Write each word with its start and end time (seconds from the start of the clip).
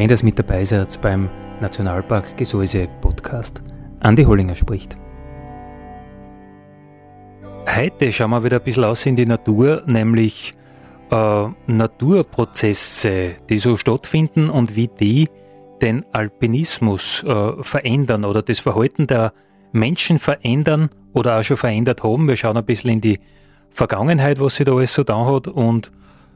Schön, 0.00 0.08
dass 0.08 0.22
mit 0.22 0.38
dabei 0.38 0.64
seid 0.64 0.98
beim 1.02 1.28
Nationalpark 1.60 2.34
Gesäuse 2.38 2.88
Podcast. 3.02 3.62
Andi 4.00 4.24
Hollinger 4.24 4.54
spricht. 4.54 4.96
Heute 7.68 8.10
schauen 8.10 8.30
wir 8.30 8.42
wieder 8.42 8.60
ein 8.60 8.64
bisschen 8.64 8.84
aus 8.84 9.04
in 9.04 9.14
die 9.14 9.26
Natur, 9.26 9.82
nämlich 9.84 10.54
äh, 11.10 11.48
Naturprozesse, 11.66 13.32
die 13.50 13.58
so 13.58 13.76
stattfinden 13.76 14.48
und 14.48 14.74
wie 14.74 14.88
die 14.88 15.28
den 15.82 16.06
Alpinismus 16.14 17.22
äh, 17.24 17.62
verändern 17.62 18.24
oder 18.24 18.40
das 18.40 18.58
Verhalten 18.58 19.06
der 19.06 19.34
Menschen 19.72 20.18
verändern 20.18 20.88
oder 21.12 21.38
auch 21.38 21.42
schon 21.42 21.58
verändert 21.58 22.02
haben. 22.02 22.26
Wir 22.26 22.36
schauen 22.36 22.56
ein 22.56 22.64
bisschen 22.64 22.92
in 22.92 23.00
die 23.02 23.20
Vergangenheit, 23.68 24.40
was 24.40 24.54
sich 24.54 24.64
da 24.64 24.72
alles 24.72 24.94
so 24.94 25.04
da 25.04 25.26
hat 25.26 25.46
und 25.46 25.92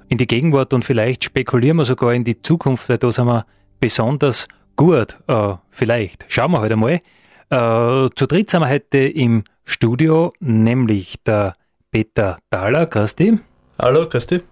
in 0.09 0.19
die 0.19 0.27
Gegenwart 0.27 0.73
und 0.73 0.85
vielleicht 0.85 1.25
spekulieren 1.25 1.77
wir 1.79 1.85
sogar 1.85 2.13
in 2.13 2.25
die 2.25 2.41
Zukunft, 2.41 2.89
weil 2.89 2.99
da 2.99 3.11
sind 3.11 3.27
wir 3.27 3.47
besonders 3.81 4.49
gut. 4.77 5.17
Äh, 5.27 5.55
vielleicht. 5.71 6.25
Schauen 6.29 6.53
wir 6.53 6.61
heute 6.61 6.77
halt 6.77 7.03
einmal. 7.51 8.07
Äh, 8.07 8.11
zu 8.15 8.27
dritt 8.27 8.51
sind 8.51 8.61
wir 8.61 8.69
heute 8.69 8.99
im 8.99 9.45
Studio, 9.65 10.33
nämlich 10.41 11.23
der 11.25 11.55
Peter 11.91 12.39
Thaler, 12.51 12.87
grüß 12.87 13.17
dich. 13.17 13.35
Hallo, 13.79 14.09
grüß 14.09 14.27
dich. 14.27 14.43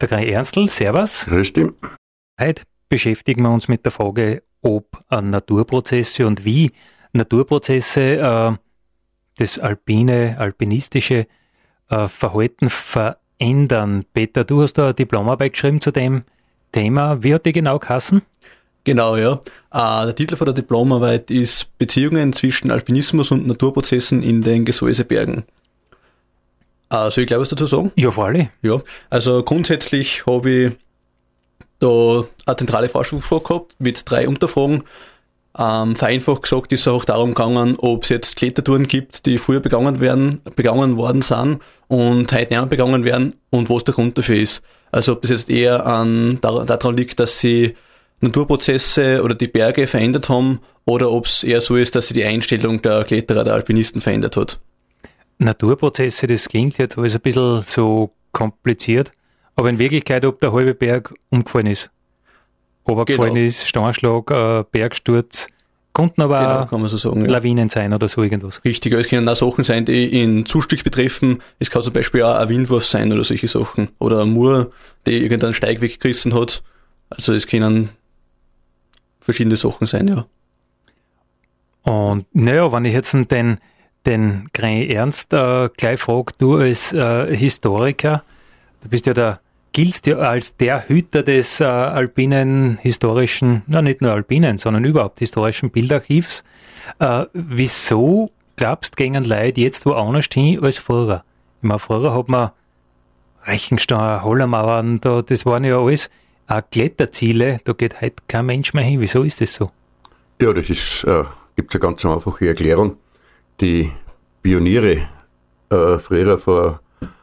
Der 0.00 0.08
Kai 0.08 0.26
Ernstl, 0.28 0.68
servus. 0.68 1.26
Grüß 1.26 1.52
dich. 1.52 1.70
Heute 2.40 2.62
beschäftigen 2.88 3.42
wir 3.42 3.50
uns 3.50 3.68
mit 3.68 3.84
der 3.84 3.92
Frage, 3.92 4.42
ob 4.60 5.02
Naturprozesse 5.10 6.26
und 6.26 6.44
wie 6.44 6.70
Naturprozesse 7.12 8.00
äh, 8.00 8.52
das 9.36 9.58
alpine, 9.58 10.36
alpinistische 10.38 11.26
äh, 11.90 12.06
Verhalten 12.06 12.70
verändern 12.70 13.23
ändern. 13.44 14.04
Peter, 14.12 14.44
du 14.44 14.62
hast 14.62 14.74
da 14.74 14.84
eine 14.84 14.94
Diplomarbeit 14.94 15.52
geschrieben 15.52 15.80
zu 15.80 15.90
dem 15.90 16.22
Thema. 16.72 17.22
Wie 17.22 17.34
hat 17.34 17.46
die 17.46 17.52
genau 17.52 17.78
geheißen? 17.78 18.22
Genau, 18.84 19.16
ja. 19.16 19.40
Äh, 19.72 20.06
der 20.06 20.14
Titel 20.14 20.36
von 20.36 20.46
der 20.46 20.54
Diplomarbeit 20.54 21.30
ist 21.30 21.76
Beziehungen 21.78 22.32
zwischen 22.32 22.70
Alpinismus 22.70 23.30
und 23.30 23.46
Naturprozessen 23.46 24.22
in 24.22 24.42
den 24.42 24.64
Gesäusebergen. 24.64 25.44
Äh, 26.90 27.10
soll 27.10 27.22
ich 27.22 27.26
gleich 27.26 27.40
was 27.40 27.48
dazu 27.48 27.66
sagen? 27.66 27.92
Ja, 27.96 28.10
vor 28.10 28.26
allem. 28.26 28.48
Ja, 28.62 28.80
also 29.10 29.42
grundsätzlich 29.42 30.26
habe 30.26 30.50
ich 30.50 30.72
da 31.78 32.24
eine 32.46 32.56
zentrale 32.56 32.88
Forschungsfrage 32.88 33.44
gehabt 33.44 33.76
mit 33.78 34.08
drei 34.10 34.28
Unterfragen. 34.28 34.84
Ähm, 35.56 35.94
vereinfacht 35.94 36.42
gesagt 36.42 36.72
ist 36.72 36.80
es 36.80 36.88
auch 36.88 37.04
darum 37.04 37.30
gegangen, 37.30 37.76
ob 37.78 38.02
es 38.02 38.08
jetzt 38.08 38.36
Klettertouren 38.36 38.88
gibt, 38.88 39.24
die 39.26 39.38
früher 39.38 39.60
begangen 39.60 40.00
werden, 40.00 40.40
begangen 40.56 40.96
worden 40.96 41.22
sind 41.22 41.60
und 41.86 42.32
heute 42.32 42.40
nicht 42.40 42.50
mehr 42.50 42.66
begangen 42.66 43.04
werden 43.04 43.34
und 43.50 43.70
was 43.70 43.84
der 43.84 43.94
Grund 43.94 44.18
dafür 44.18 44.36
ist. 44.36 44.62
Also 44.90 45.12
ob 45.12 45.22
das 45.22 45.30
jetzt 45.30 45.50
eher 45.50 45.86
an, 45.86 46.38
daran 46.40 46.96
liegt, 46.96 47.20
dass 47.20 47.38
sie 47.38 47.74
Naturprozesse 48.20 49.22
oder 49.22 49.36
die 49.36 49.46
Berge 49.46 49.86
verändert 49.86 50.28
haben 50.28 50.60
oder 50.86 51.12
ob 51.12 51.26
es 51.26 51.44
eher 51.44 51.60
so 51.60 51.76
ist, 51.76 51.94
dass 51.94 52.08
sie 52.08 52.14
die 52.14 52.24
Einstellung 52.24 52.82
der 52.82 53.04
Kletterer, 53.04 53.44
der 53.44 53.54
Alpinisten 53.54 54.00
verändert 54.00 54.36
hat. 54.36 54.58
Naturprozesse, 55.38 56.26
das 56.26 56.48
klingt 56.48 56.78
jetzt 56.78 56.98
alles 56.98 57.14
ein 57.14 57.20
bisschen 57.20 57.62
so 57.64 58.10
kompliziert, 58.32 59.12
aber 59.54 59.68
in 59.68 59.78
Wirklichkeit, 59.78 60.24
ob 60.24 60.40
der 60.40 60.52
halbe 60.52 60.74
Berg 60.74 61.14
umgefallen 61.30 61.66
ist. 61.66 61.90
Obergefallen 62.84 63.34
genau. 63.34 63.46
ist, 63.46 63.66
Steinschlag, 63.66 64.30
äh, 64.30 64.64
Bergsturz, 64.70 65.48
Konnten 65.94 66.22
aber 66.22 66.66
genau, 66.68 66.86
so 66.88 66.96
sagen, 66.96 67.24
Lawinen 67.24 67.68
ja. 67.68 67.72
sein 67.72 67.92
oder 67.94 68.08
so 68.08 68.20
irgendwas. 68.24 68.64
Richtig, 68.64 68.92
es 68.94 69.08
können 69.08 69.28
auch 69.28 69.36
Sachen 69.36 69.62
sein, 69.62 69.84
die 69.84 70.20
in 70.22 70.44
Zustich 70.44 70.82
betreffen. 70.82 71.40
Es 71.60 71.70
kann 71.70 71.82
zum 71.82 71.92
Beispiel 71.92 72.24
auch 72.24 72.34
ein 72.34 72.48
Windwurf 72.48 72.84
sein 72.84 73.12
oder 73.12 73.22
solche 73.22 73.46
Sachen. 73.46 73.88
Oder 74.00 74.22
ein 74.22 74.30
Mur, 74.30 74.70
der 75.06 75.12
irgendeinen 75.12 75.54
Steig 75.54 75.80
weggerissen 75.80 76.34
hat. 76.34 76.64
Also 77.10 77.32
es 77.32 77.46
können 77.46 77.90
verschiedene 79.20 79.54
Sachen 79.54 79.86
sein, 79.86 80.08
ja. 80.08 80.26
Und 81.84 82.26
naja, 82.32 82.72
wenn 82.72 82.86
ich 82.86 82.94
jetzt 82.94 83.12
den, 83.12 83.58
den 84.04 84.48
Grain 84.52 84.90
Ernst 84.90 85.32
äh, 85.32 85.68
gleich 85.76 86.00
frage, 86.00 86.32
du 86.38 86.56
als 86.56 86.92
äh, 86.92 87.36
Historiker, 87.36 88.24
du 88.82 88.88
bist 88.88 89.06
ja 89.06 89.14
der 89.14 89.38
giltst 89.74 90.06
ja 90.06 90.16
als 90.16 90.56
der 90.56 90.88
Hüter 90.88 91.22
des 91.22 91.60
äh, 91.60 91.64
alpinen 91.64 92.78
historischen, 92.80 93.62
na 93.66 93.82
nicht 93.82 94.00
nur 94.00 94.12
alpinen, 94.12 94.56
sondern 94.56 94.84
überhaupt 94.84 95.18
historischen 95.18 95.70
Bildarchivs. 95.70 96.44
Äh, 97.00 97.26
wieso 97.34 98.30
glaubst 98.56 98.96
gegen 98.96 99.24
Leute 99.24 99.60
jetzt 99.60 99.84
wo 99.84 99.92
anders 99.92 100.26
hin 100.32 100.62
als 100.62 100.78
früher? 100.78 101.24
Ich 101.60 101.68
meine, 101.68 101.80
früher 101.80 102.14
hat 102.14 102.28
man 102.28 102.52
Reichenstein, 103.42 104.22
Hollermauern, 104.22 105.00
da, 105.00 105.20
das 105.22 105.44
waren 105.44 105.64
ja 105.64 105.78
alles 105.78 106.08
auch 106.46 106.62
Kletterziele, 106.70 107.58
da 107.64 107.72
geht 107.72 108.00
heute 108.00 108.22
kein 108.28 108.46
Mensch 108.46 108.74
mehr 108.74 108.84
hin. 108.84 109.00
Wieso 109.00 109.22
ist 109.24 109.40
das 109.40 109.54
so? 109.54 109.70
Ja, 110.40 110.52
das 110.52 110.70
ist, 110.70 111.04
äh, 111.04 111.24
gibt 111.56 111.74
eine 111.74 111.80
ganz 111.80 112.04
einfache 112.04 112.46
Erklärung. 112.46 112.96
Die 113.60 113.90
Pioniere, 114.40 115.08
äh, 115.70 115.98
früher 115.98 116.38
vor, 116.38 116.80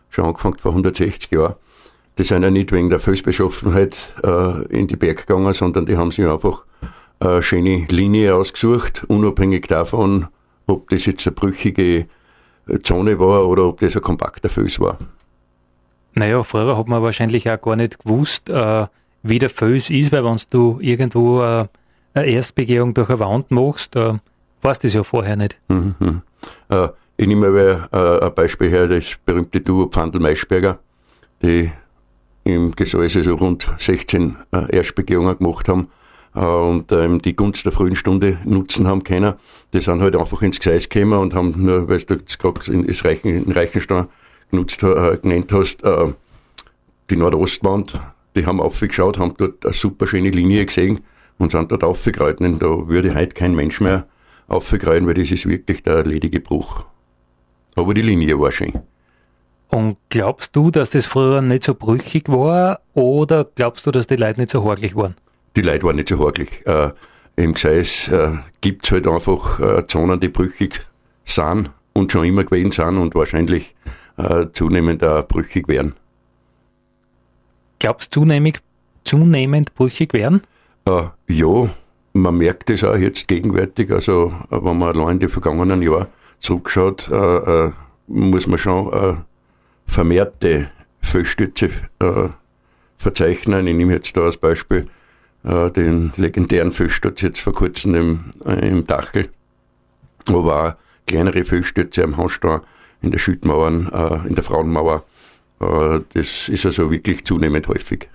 schon 0.09 0.25
angefangen 0.25 0.57
vor 0.57 0.71
160 0.71 1.31
Jahren, 1.31 1.55
die 2.17 2.23
sind 2.23 2.43
ja 2.43 2.49
nicht 2.49 2.71
wegen 2.71 2.89
der 2.89 2.99
Felsbeschaffenheit 2.99 4.13
äh, 4.23 4.65
in 4.67 4.87
die 4.87 4.95
Berg 4.95 5.25
gegangen, 5.27 5.53
sondern 5.53 5.85
die 5.85 5.97
haben 5.97 6.11
sich 6.11 6.25
einfach 6.25 6.65
eine 7.19 7.43
schöne 7.43 7.85
Linie 7.87 8.35
ausgesucht, 8.35 9.03
unabhängig 9.07 9.67
davon, 9.67 10.27
ob 10.67 10.89
das 10.89 11.05
jetzt 11.05 11.25
eine 11.27 11.35
brüchige 11.35 12.07
Zone 12.83 13.19
war 13.19 13.47
oder 13.47 13.65
ob 13.65 13.79
das 13.79 13.95
ein 13.95 14.01
kompakter 14.01 14.49
Fels 14.49 14.79
war. 14.79 14.97
Naja, 16.13 16.43
früher 16.43 16.77
hat 16.77 16.87
man 16.87 17.01
wahrscheinlich 17.01 17.49
auch 17.49 17.61
gar 17.61 17.75
nicht 17.75 17.99
gewusst, 17.99 18.49
äh, 18.49 18.87
wie 19.23 19.39
der 19.39 19.49
Fels 19.49 19.89
ist, 19.89 20.11
weil 20.11 20.23
wenn 20.23 20.37
du 20.49 20.77
irgendwo 20.81 21.41
äh, 21.41 21.67
eine 22.13 22.25
Erstbegehung 22.25 22.93
durch 22.93 23.09
eine 23.09 23.19
Wand 23.19 23.51
machst, 23.51 23.95
äh, 23.95 24.13
weißt 24.61 24.83
du 24.83 24.87
das 24.87 24.93
ja 24.93 25.03
vorher 25.03 25.35
nicht. 25.35 25.57
Mhm, 25.69 25.95
mh. 25.99 26.21
äh, 26.69 26.89
ich 27.17 27.27
nehme 27.27 27.51
mal 27.51 27.87
äh, 27.91 28.25
ein 28.25 28.33
Beispiel 28.33 28.69
her, 28.69 28.87
das 28.87 29.17
berühmte 29.25 29.61
Duo 29.61 29.87
Pfandl-Maischberger, 29.87 30.79
die 31.41 31.71
im 32.43 32.71
Gesäuse 32.71 33.23
so 33.23 33.35
rund 33.35 33.67
16 33.77 34.35
äh, 34.51 34.75
Erstbegehungen 34.75 35.37
gemacht 35.37 35.67
haben 35.67 35.87
äh, 36.35 36.39
und 36.39 36.91
ähm, 36.91 37.21
die 37.21 37.35
Gunst 37.35 37.65
der 37.65 37.71
frühen 37.71 37.95
Stunde 37.95 38.39
nutzen 38.43 38.87
haben 38.87 39.03
können. 39.03 39.33
Die 39.73 39.81
sind 39.81 40.01
halt 40.01 40.15
einfach 40.15 40.41
ins 40.41 40.59
Gseis 40.59 40.89
gekommen 40.89 41.19
und 41.19 41.33
haben 41.33 41.53
nur, 41.57 41.87
weil 41.87 41.99
du 41.99 42.17
gerade 42.17 42.71
in, 42.71 42.89
Reichen, 42.89 43.45
in 43.45 43.51
Reichenstein 43.51 44.07
genutzt, 44.49 44.83
äh, 44.83 45.17
genannt 45.17 45.51
hast, 45.51 45.83
äh, 45.83 46.13
die 47.09 47.15
Nordostwand, 47.15 47.99
die 48.35 48.45
haben 48.45 48.61
aufgeschaut, 48.61 49.19
haben 49.19 49.33
dort 49.37 49.65
eine 49.65 49.73
super 49.73 50.07
schöne 50.07 50.29
Linie 50.29 50.65
gesehen 50.65 51.01
und 51.37 51.51
sind 51.51 51.71
dort 51.71 51.83
aufgekreuzt. 51.83 52.41
Da 52.41 52.87
würde 52.87 53.15
heute 53.15 53.33
kein 53.33 53.55
Mensch 53.55 53.81
mehr 53.81 54.07
aufgekreuzen, 54.47 55.07
weil 55.07 55.15
das 55.15 55.31
ist 55.31 55.47
wirklich 55.47 55.83
der 55.83 56.03
ledige 56.03 56.39
Bruch. 56.39 56.85
Aber 57.75 57.93
die 57.93 58.01
Linie 58.01 58.39
war 58.39 58.51
schön. 58.51 58.73
Und 59.71 59.97
glaubst 60.09 60.53
du, 60.55 60.69
dass 60.69 60.89
das 60.89 61.05
früher 61.05 61.41
nicht 61.41 61.63
so 61.63 61.73
brüchig 61.73 62.27
war 62.27 62.81
oder 62.93 63.45
glaubst 63.55 63.87
du, 63.87 63.91
dass 63.91 64.05
die 64.05 64.17
Leute 64.17 64.41
nicht 64.41 64.51
so 64.51 64.63
horglich 64.63 64.97
waren? 64.97 65.15
Die 65.55 65.61
Leute 65.61 65.83
waren 65.83 65.95
nicht 65.95 66.09
so 66.09 66.19
horglich. 66.19 66.49
Äh, 66.65 66.91
Im 67.37 67.53
Gseis 67.53 68.09
äh, 68.09 68.33
gibt 68.59 68.85
es 68.85 68.91
halt 68.91 69.07
einfach 69.07 69.61
äh, 69.61 69.87
Zonen, 69.87 70.19
die 70.19 70.27
brüchig 70.27 70.85
sind 71.23 71.71
und 71.93 72.11
schon 72.11 72.25
immer 72.25 72.43
gewesen 72.43 72.71
sind 72.71 72.97
und 72.97 73.15
wahrscheinlich 73.15 73.73
äh, 74.17 74.47
zunehmend 74.51 75.05
auch 75.05 75.25
brüchig 75.25 75.69
werden. 75.69 75.95
Glaubst 77.79 78.13
du 78.13 78.21
zunehmend, 78.21 78.61
zunehmend 79.05 79.73
brüchig 79.73 80.13
werden? 80.13 80.41
Äh, 80.85 81.03
ja, 81.29 81.69
man 82.11 82.37
merkt 82.37 82.69
es 82.69 82.83
auch 82.83 82.97
jetzt 82.97 83.25
gegenwärtig. 83.29 83.89
Also, 83.89 84.33
äh, 84.51 84.57
wenn 84.61 84.77
man 84.77 84.89
allein 84.89 85.13
in 85.13 85.19
die 85.19 85.29
vergangenen 85.29 85.81
Jahre 85.81 86.09
zurückschaut, 86.39 87.09
äh, 87.09 87.71
muss 88.07 88.47
man 88.47 88.57
schon 88.57 89.23
vermehrte 89.85 90.69
Felsstütze 91.01 91.69
äh, 91.99 92.29
verzeichnen. 92.97 93.67
Ich 93.67 93.75
nehme 93.75 93.93
jetzt 93.93 94.15
da 94.15 94.21
als 94.21 94.37
Beispiel 94.37 94.87
äh, 95.43 95.71
den 95.71 96.11
legendären 96.17 96.71
Felssturz 96.71 97.21
jetzt 97.21 97.41
vor 97.41 97.53
kurzem 97.53 97.95
im, 97.95 98.19
äh, 98.45 98.67
im 98.67 98.85
Dachel, 98.85 99.29
aber 100.27 100.69
auch 100.69 100.73
kleinere 101.07 101.43
Felsstürze 101.43 102.03
am 102.03 102.17
Hausstein, 102.17 102.61
in 103.01 103.11
der 103.11 103.19
Schüttmauern, 103.19 103.89
äh, 103.91 104.27
in 104.27 104.35
der 104.35 104.43
Frauenmauer. 104.43 105.03
Äh, 105.59 106.01
das 106.13 106.47
ist 106.49 106.65
also 106.65 106.91
wirklich 106.91 107.25
zunehmend 107.25 107.67
häufig. 107.67 108.07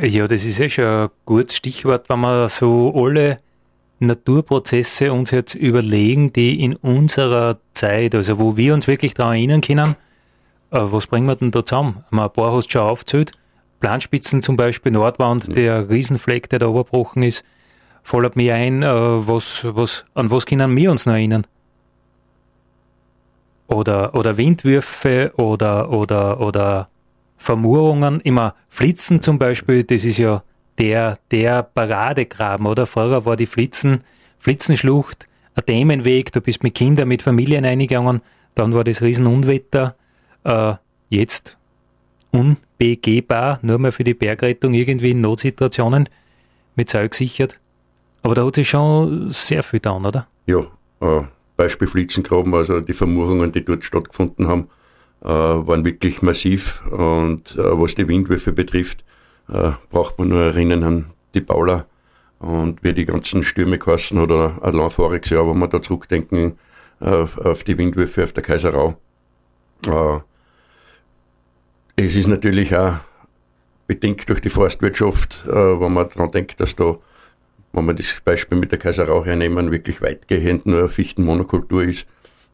Ja, 0.00 0.28
das 0.28 0.44
ist 0.44 0.60
eh 0.60 0.68
schon 0.68 0.84
ein 0.84 1.08
gutes 1.24 1.56
Stichwort, 1.56 2.08
wenn 2.08 2.20
wir 2.20 2.48
so 2.48 2.92
alle 2.94 3.38
Naturprozesse 4.00 5.12
uns 5.12 5.30
jetzt 5.30 5.54
überlegen, 5.54 6.32
die 6.32 6.62
in 6.62 6.76
unserer 6.76 7.58
Zeit, 7.72 8.14
also 8.14 8.38
wo 8.38 8.56
wir 8.56 8.74
uns 8.74 8.86
wirklich 8.86 9.14
daran 9.14 9.34
erinnern 9.34 9.60
können, 9.60 9.96
was 10.70 11.06
bringen 11.06 11.26
wir 11.26 11.36
denn 11.36 11.50
da 11.50 11.64
zusammen? 11.64 12.04
Ein 12.10 12.30
paar 12.30 12.52
hast 12.52 12.70
schon 12.70 12.82
aufgezählt. 12.82 13.32
Planspitzen 13.80 14.42
zum 14.42 14.56
Beispiel, 14.56 14.92
Nordwand, 14.92 15.48
mhm. 15.48 15.54
der 15.54 15.88
Riesenfleck, 15.88 16.48
der 16.48 16.58
da 16.58 16.66
überbrochen 16.66 17.22
ist, 17.22 17.44
fällt 18.02 18.36
mir 18.36 18.54
ein, 18.54 18.82
äh, 18.82 18.88
was, 18.88 19.66
was, 19.70 20.04
an 20.14 20.30
was 20.30 20.46
können 20.46 20.74
wir 20.76 20.90
uns 20.90 21.06
noch 21.06 21.12
erinnern? 21.12 21.46
Oder, 23.68 24.14
oder 24.14 24.36
Windwürfe 24.36 25.32
oder, 25.36 25.90
oder, 25.90 26.40
oder 26.40 26.88
Vermurungen, 27.36 28.20
immer 28.22 28.54
Flitzen 28.68 29.20
zum 29.20 29.38
Beispiel, 29.38 29.84
das 29.84 30.04
ist 30.04 30.18
ja 30.18 30.42
der, 30.78 31.18
der 31.30 31.62
Paradegraben, 31.62 32.66
oder? 32.66 32.86
Vorher 32.86 33.24
war 33.24 33.36
die 33.36 33.46
Flitzen, 33.46 34.04
Flitzenschlucht, 34.38 35.28
ein 35.54 35.64
Dämenweg, 35.66 36.32
du 36.32 36.40
bist 36.40 36.62
mit 36.62 36.74
Kindern, 36.74 37.08
mit 37.08 37.22
Familien 37.22 37.64
eingegangen, 37.64 38.22
dann 38.54 38.74
war 38.74 38.84
das 38.84 39.02
Riesenunwetter, 39.02 39.96
äh, 40.48 40.74
jetzt 41.10 41.58
unbegehbar, 42.30 43.58
nur 43.62 43.78
mehr 43.78 43.92
für 43.92 44.04
die 44.04 44.14
Bergrettung 44.14 44.74
irgendwie 44.74 45.10
in 45.10 45.20
Notsituationen 45.20 46.08
mit 46.74 46.90
Seil 46.90 47.08
gesichert. 47.08 47.60
Aber 48.22 48.34
da 48.34 48.44
hat 48.44 48.56
sich 48.56 48.68
schon 48.68 49.30
sehr 49.30 49.62
viel 49.62 49.80
getan, 49.80 50.04
oder? 50.04 50.26
Ja, 50.46 50.60
äh, 51.00 51.22
Beispiel 51.56 51.88
Flitzengraben, 51.88 52.54
also 52.54 52.80
die 52.80 52.92
Vermurungen, 52.92 53.52
die 53.52 53.64
dort 53.64 53.84
stattgefunden 53.84 54.48
haben, 54.48 54.68
äh, 55.22 55.28
waren 55.28 55.84
wirklich 55.84 56.22
massiv. 56.22 56.82
Und 56.90 57.56
äh, 57.56 57.78
was 57.78 57.94
die 57.94 58.08
Windwürfe 58.08 58.52
betrifft, 58.52 59.04
äh, 59.48 59.72
braucht 59.90 60.18
man 60.18 60.28
nur 60.28 60.42
erinnern 60.42 60.84
an 60.84 61.06
die 61.34 61.40
Paula 61.40 61.86
und 62.38 62.82
wie 62.82 62.92
die 62.92 63.04
ganzen 63.04 63.42
Stürme 63.42 63.78
kosten 63.78 64.18
oder 64.18 64.58
allein 64.62 64.90
voriges 64.90 65.30
Jahr, 65.30 65.46
wo 65.46 65.54
wir 65.54 65.68
da 65.68 65.82
zurückdenken 65.82 66.56
auf, 67.00 67.36
auf 67.38 67.64
die 67.64 67.76
Windwürfe 67.76 68.24
auf 68.24 68.32
der 68.32 68.42
Kaiserau. 68.42 68.96
Es 72.00 72.14
ist 72.14 72.28
natürlich 72.28 72.76
auch 72.76 72.94
bedingt 73.88 74.28
durch 74.28 74.40
die 74.40 74.50
Forstwirtschaft, 74.50 75.44
äh, 75.48 75.52
wenn 75.52 75.92
man 75.92 76.08
daran 76.08 76.30
denkt, 76.30 76.60
dass 76.60 76.76
da, 76.76 76.96
wenn 77.72 77.86
wir 77.86 77.94
das 77.94 78.20
Beispiel 78.24 78.56
mit 78.56 78.70
der 78.70 78.78
Kaiserau 78.78 79.24
hernehmen, 79.24 79.72
wirklich 79.72 80.00
weitgehend 80.00 80.64
nur 80.64 80.88
Fichtenmonokultur 80.88 81.82
ist, 81.82 82.06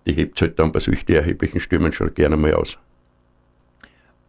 die 0.06 0.14
hebt 0.14 0.38
es 0.38 0.42
halt 0.42 0.58
dann 0.58 0.72
bei 0.72 0.80
solchen 0.80 1.12
erheblichen 1.12 1.60
Stürmen 1.60 1.92
schon 1.92 2.14
gerne 2.14 2.38
mal 2.38 2.54
aus. 2.54 2.78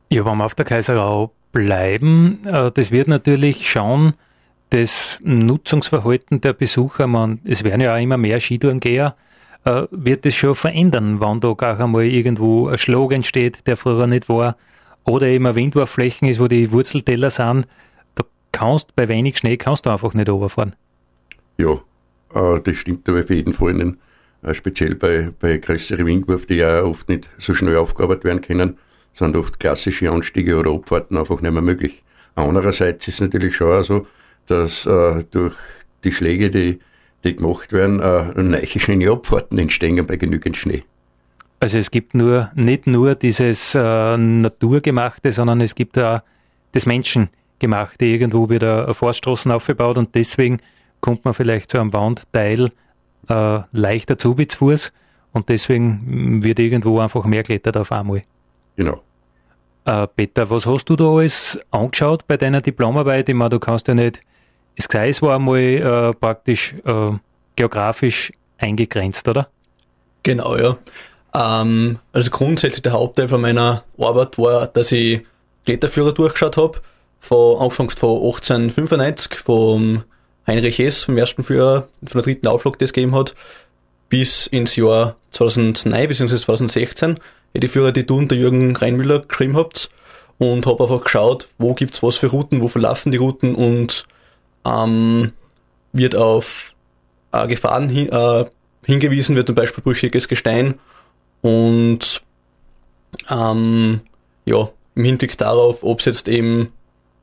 Ja, 0.10 0.26
wenn 0.26 0.36
wir 0.38 0.44
auf 0.44 0.56
der 0.56 0.66
Kaiserau 0.66 1.32
bleiben, 1.54 2.40
äh, 2.46 2.70
das 2.72 2.92
wird 2.92 3.08
natürlich 3.08 3.70
schauen, 3.70 4.16
das 4.72 5.22
Nutzungsverhalten 5.24 6.42
der 6.42 6.52
Besucher, 6.52 7.08
man, 7.08 7.40
es 7.46 7.64
werden 7.64 7.80
ja 7.80 7.96
auch 7.96 8.02
immer 8.02 8.18
mehr 8.18 8.42
Skitourengeher, 8.42 9.16
äh, 9.64 9.84
wird 9.92 10.26
das 10.26 10.36
schon 10.36 10.56
verändern, 10.56 11.22
wenn 11.22 11.40
da 11.40 11.54
gar 11.54 11.80
einmal 11.80 12.04
irgendwo 12.04 12.68
ein 12.68 12.78
Schlag 12.78 13.14
entsteht, 13.14 13.66
der 13.66 13.78
früher 13.78 14.08
nicht 14.08 14.28
war, 14.28 14.58
oder 15.06 15.28
eben 15.28 15.54
Windwurfflächen 15.56 16.28
ist, 16.28 16.40
wo 16.40 16.48
die 16.48 16.72
Wurzelteller 16.72 17.30
sind, 17.30 17.68
da 18.16 18.24
kannst 18.52 18.96
bei 18.96 19.08
wenig 19.08 19.38
Schnee 19.38 19.58
kannst 19.58 19.86
du 19.86 19.92
einfach 19.92 20.14
nicht 20.14 20.30
runterfahren. 20.30 20.76
Ja, 21.58 21.82
äh, 22.34 22.60
das 22.62 22.78
stimmt 22.78 23.08
aber 23.08 23.22
auf 23.22 23.30
jeden 23.30 23.54
Fall. 23.54 23.74
Nicht. 23.74 23.98
Speziell 24.52 24.96
bei, 24.96 25.32
bei 25.40 25.58
größeren 25.58 26.06
Windwurf, 26.06 26.46
die 26.46 26.56
ja 26.56 26.84
oft 26.84 27.10
nicht 27.10 27.30
so 27.38 27.54
schnell 27.54 27.78
aufgearbeitet 27.78 28.26
werden 28.26 28.42
können, 28.42 28.78
sind 29.14 29.36
oft 29.36 29.60
klassische 29.60 30.12
Anstiege 30.12 30.58
oder 30.58 30.72
Abfahrten 30.72 31.18
einfach 31.18 31.42
nicht 31.42 31.52
mehr 31.52 31.62
möglich. 31.62 32.04
Andererseits 32.36 33.08
ist 33.08 33.16
es 33.16 33.22
natürlich 33.22 33.56
schon 33.56 33.82
so, 33.84 34.06
dass 34.46 34.86
äh, 34.86 35.24
durch 35.32 35.56
die 36.04 36.12
Schläge, 36.12 36.50
die, 36.50 36.80
die 37.24 37.36
gemacht 37.36 37.72
werden, 37.72 38.00
äh, 38.00 38.42
neue 38.42 38.68
schöne 38.68 39.10
Abfahrten 39.10 39.58
entstehen 39.58 40.06
bei 40.06 40.18
genügend 40.18 40.58
Schnee. 40.58 40.84
Also 41.66 41.80
es 41.80 41.90
gibt 41.90 42.14
nur 42.14 42.52
nicht 42.54 42.86
nur 42.86 43.16
dieses 43.16 43.74
äh, 43.74 44.18
Naturgemachte, 44.18 45.32
sondern 45.32 45.62
es 45.62 45.74
gibt 45.74 45.98
auch 45.98 46.20
das 46.74 46.86
Menschengemachte. 46.86 48.06
Irgendwo 48.06 48.50
wird 48.50 48.64
eine 48.64 48.94
Forststraßen 48.94 49.52
aufgebaut 49.52 49.98
und 49.98 50.14
deswegen 50.14 50.60
kommt 51.02 51.26
man 51.26 51.34
vielleicht 51.34 51.72
zu 51.72 51.80
einem 51.80 51.92
Wandteil 51.92 52.70
äh, 53.30 53.60
leichter 53.72 54.16
zu 54.20 54.38
wie 54.38 54.46
zu 54.46 54.60
Fuß 54.60 54.94
und 55.32 55.50
deswegen 55.50 56.44
wird 56.44 56.60
irgendwo 56.60 57.00
einfach 57.00 57.26
mehr 57.26 57.42
klettert 57.42 57.78
auf 57.78 57.92
einmal. 57.92 58.22
Genau. 58.76 59.02
Äh, 59.86 60.06
Peter, 60.16 60.48
was 60.48 60.68
hast 60.68 60.86
du 60.86 60.96
da 60.96 61.06
alles 61.06 61.60
angeschaut 61.72 62.28
bei 62.28 62.38
deiner 62.38 62.62
Diplomarbeit? 62.62 63.28
Ich 63.28 63.34
meine, 63.34 63.50
du 63.50 63.60
kannst 63.60 63.88
ja 63.88 63.96
nicht, 63.96 64.22
das 64.76 64.88
Gseis 64.88 65.20
war 65.24 65.38
einmal 65.38 65.58
äh, 65.58 66.14
praktisch 66.14 66.76
äh, 66.86 67.08
geografisch 67.56 68.32
eingegrenzt, 68.60 69.28
oder? 69.28 69.50
Genau, 70.22 70.56
ja. 70.58 70.78
Ähm, 71.36 72.00
also 72.14 72.32
grundsätzlich 72.32 72.82
der 72.82 72.94
Hauptteil 72.94 73.28
von 73.28 73.42
meiner 73.42 73.84
Arbeit 74.00 74.38
war, 74.38 74.68
dass 74.68 74.92
ich 74.92 75.22
Kletterführer 75.66 76.14
durchgeschaut 76.14 76.58
habe, 76.58 76.82
von 77.20 77.60
Anfang 77.60 77.90
von 77.90 78.18
1895, 78.18 79.36
vom 79.36 80.04
Heinrich 80.48 80.80
S., 80.80 81.04
vom 81.04 81.18
ersten 81.18 81.44
Führer, 81.44 81.88
von 82.06 82.22
der 82.22 82.22
dritten 82.22 82.48
Auflage, 82.48 82.78
die 82.78 82.86
es 82.86 82.94
gegeben 82.94 83.16
hat, 83.16 83.36
bis 84.10 84.48
ins 84.48 84.76
Jahr 84.76 85.16
2009 85.32 86.08
bzw. 86.08 86.38
2016 86.38 87.20
die 87.58 87.68
Führer, 87.68 87.92
die 87.92 88.06
du 88.06 88.18
und 88.18 88.30
der 88.32 88.38
Jürgen 88.38 88.76
Reinmüller 88.76 89.20
geschrieben 89.20 89.56
habt 89.56 89.90
und 90.38 90.66
habe 90.66 90.84
einfach 90.84 91.04
geschaut, 91.04 91.48
wo 91.58 91.74
gibt's 91.74 92.04
was 92.04 92.18
für 92.18 92.28
Routen, 92.28 92.62
wo 92.62 92.68
verlaufen 92.68 93.12
die 93.12 93.18
Routen 93.18 93.56
und 93.56 94.06
ähm, 94.66 95.32
wird 95.94 96.16
auf 96.16 96.76
äh, 97.32 97.48
Gefahren 97.48 97.90
hin, 97.90 98.10
äh, 98.10 98.46
hingewiesen, 98.86 99.36
wird 99.36 99.48
zum 99.48 99.56
Beispiel 99.56 99.84
brüchiges 99.84 100.28
Gestein 100.28 100.76
und 101.46 102.24
ähm, 103.30 104.02
ja, 104.46 104.68
im 104.96 105.04
Hinblick 105.04 105.38
darauf, 105.38 105.84
ob 105.84 106.00
es 106.00 106.06
jetzt 106.06 106.28
eben 106.28 106.74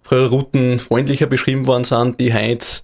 frühere 0.04 0.30
Routen 0.30 0.78
freundlicher 0.78 1.26
beschrieben 1.26 1.66
worden 1.66 1.82
sind, 1.82 2.20
die 2.20 2.32
heute 2.32 2.82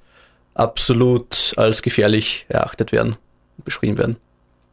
absolut 0.55 1.55
als 1.57 1.83
gefährlich 1.83 2.47
erachtet 2.49 2.91
werden, 2.91 3.15
beschrieben 3.65 3.99
werden. 3.99 4.17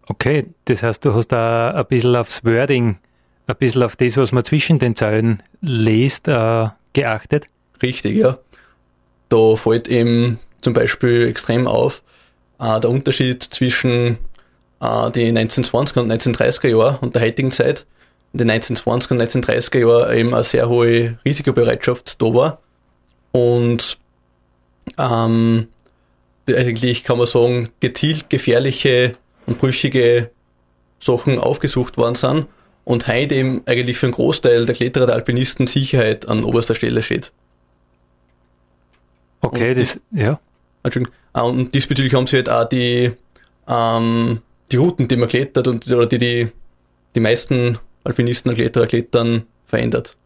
Okay, 0.08 0.48
das 0.66 0.82
heißt, 0.82 1.06
du 1.06 1.14
hast 1.14 1.28
da 1.28 1.70
ein 1.70 1.86
bisschen 1.86 2.16
aufs 2.16 2.44
Wording, 2.44 2.98
ein 3.46 3.56
bisschen 3.58 3.84
auf 3.84 3.96
das, 3.96 4.18
was 4.18 4.32
man 4.32 4.44
zwischen 4.44 4.80
den 4.80 4.96
Zeilen 4.96 5.44
liest, 5.62 6.28
äh, 6.28 6.68
geachtet? 6.94 7.46
Richtig, 7.84 8.18
ja. 8.18 8.40
Da 9.30 9.56
fällt 9.56 9.88
eben 9.88 10.40
zum 10.62 10.74
Beispiel 10.74 11.28
extrem 11.28 11.68
auf 11.68 12.02
äh, 12.60 12.80
der 12.80 12.90
Unterschied 12.90 13.44
zwischen 13.44 14.18
äh, 14.86 15.12
die 15.12 15.32
1920er 15.32 16.00
und 16.02 16.12
1930er 16.12 16.68
Jahre 16.68 16.98
und 17.02 17.16
der 17.16 17.24
heutigen 17.24 17.52
Zeit. 17.52 17.86
In 18.34 18.40
den 18.40 18.52
1920er 18.52 19.12
und 19.12 19.22
1930er 19.22 19.80
Jahren 19.80 20.18
eben 20.18 20.34
eine 20.34 20.44
sehr 20.44 20.68
hohe 20.68 21.18
Risikobereitschaft 21.24 22.22
da 22.22 22.34
war. 22.34 22.60
Und 23.32 23.98
ähm, 24.98 25.68
eigentlich 26.48 27.04
kann 27.04 27.18
man 27.18 27.28
sagen, 27.28 27.70
gezielt 27.80 28.30
gefährliche 28.30 29.14
und 29.46 29.58
brüchige 29.58 30.32
Sachen 31.00 31.40
aufgesucht 31.40 31.98
worden 31.98 32.16
sind 32.16 32.48
und 32.84 33.08
heute 33.08 33.36
eben 33.36 33.62
eigentlich 33.66 33.98
für 33.98 34.08
einen 34.08 34.14
Großteil 34.14 34.66
der 34.66 34.76
Kletterer, 34.76 35.08
der 35.08 35.16
Alpinisten 35.16 35.68
Sicherheit 35.68 36.28
an 36.28 36.44
oberster 36.44 36.76
Stelle 36.76 37.04
steht. 37.04 37.32
Okay, 39.42 39.70
und 39.70 39.78
das, 39.80 40.00
ja. 40.12 40.40
Entschuldigung. 40.84 41.16
Ah, 41.34 41.42
und 41.42 41.74
diesbezüglich 41.76 42.14
haben 42.14 42.28
sie 42.28 42.38
halt 42.38 42.50
auch 42.50 42.66
die, 42.66 43.12
ähm, 43.68 44.40
die 44.72 44.78
Routen, 44.78 45.08
die 45.08 45.18
man 45.18 45.30
klettert 45.30 45.68
und 45.68 45.88
oder 45.88 46.06
die 46.06 46.18
die, 46.18 46.48
die 47.16 47.20
meisten 47.20 47.78
Alpinisten 48.04 48.50
und 48.50 48.56
Kletterer 48.56 48.88
klettern, 48.88 49.44
verändert. 49.66 50.18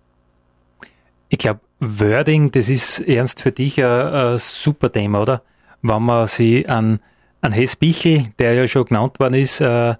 Ich 1.29 1.37
glaube, 1.37 1.61
Wording, 1.79 2.51
das 2.51 2.69
ist 2.69 2.99
ernst 3.01 3.41
für 3.41 3.51
dich 3.51 3.83
ein, 3.83 3.85
ein 3.85 4.37
super 4.37 4.91
Thema, 4.91 5.21
oder? 5.21 5.43
Wenn 5.81 6.03
man 6.03 6.27
sie 6.27 6.67
an 6.67 6.99
an 7.41 7.51
Hess 7.51 7.75
Bichel, 7.75 8.25
der 8.37 8.53
ja 8.53 8.67
schon 8.67 8.85
genannt 8.85 9.19
worden 9.19 9.35
ist, 9.35 9.61
äh, 9.61 9.95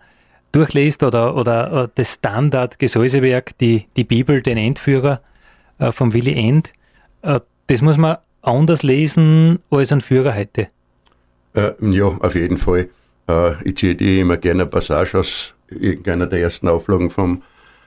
durchliest 0.52 1.04
oder, 1.04 1.36
oder 1.36 1.84
äh, 1.84 1.88
das 1.96 2.16
Standard-Gesäusewerk, 2.16 3.58
die, 3.60 3.88
die 3.96 4.04
Bibel, 4.04 4.42
den 4.42 4.58
Endführer 4.58 5.22
äh, 5.78 5.92
von 5.92 6.14
Willy 6.14 6.34
End, 6.34 6.72
äh, 7.22 7.40
das 7.68 7.82
muss 7.82 7.98
man 7.98 8.18
anders 8.42 8.84
lesen 8.84 9.60
als 9.70 9.92
ein 9.92 10.02
Führer 10.02 10.36
heute. 10.36 10.70
Äh, 11.54 11.72
ja, 11.82 12.06
auf 12.06 12.36
jeden 12.36 12.58
Fall. 12.58 12.90
Äh, 13.30 13.56
ich 13.64 13.78
ziehe 13.78 13.96
die 13.96 14.20
immer 14.20 14.38
gerne 14.38 14.64
eine 14.64 14.70
Passage 14.70 15.20
aus 15.20 15.54
irgendeiner 15.70 16.26
der 16.26 16.42
ersten 16.42 16.68
Auflagen 16.68 17.12
vom, 17.12 17.44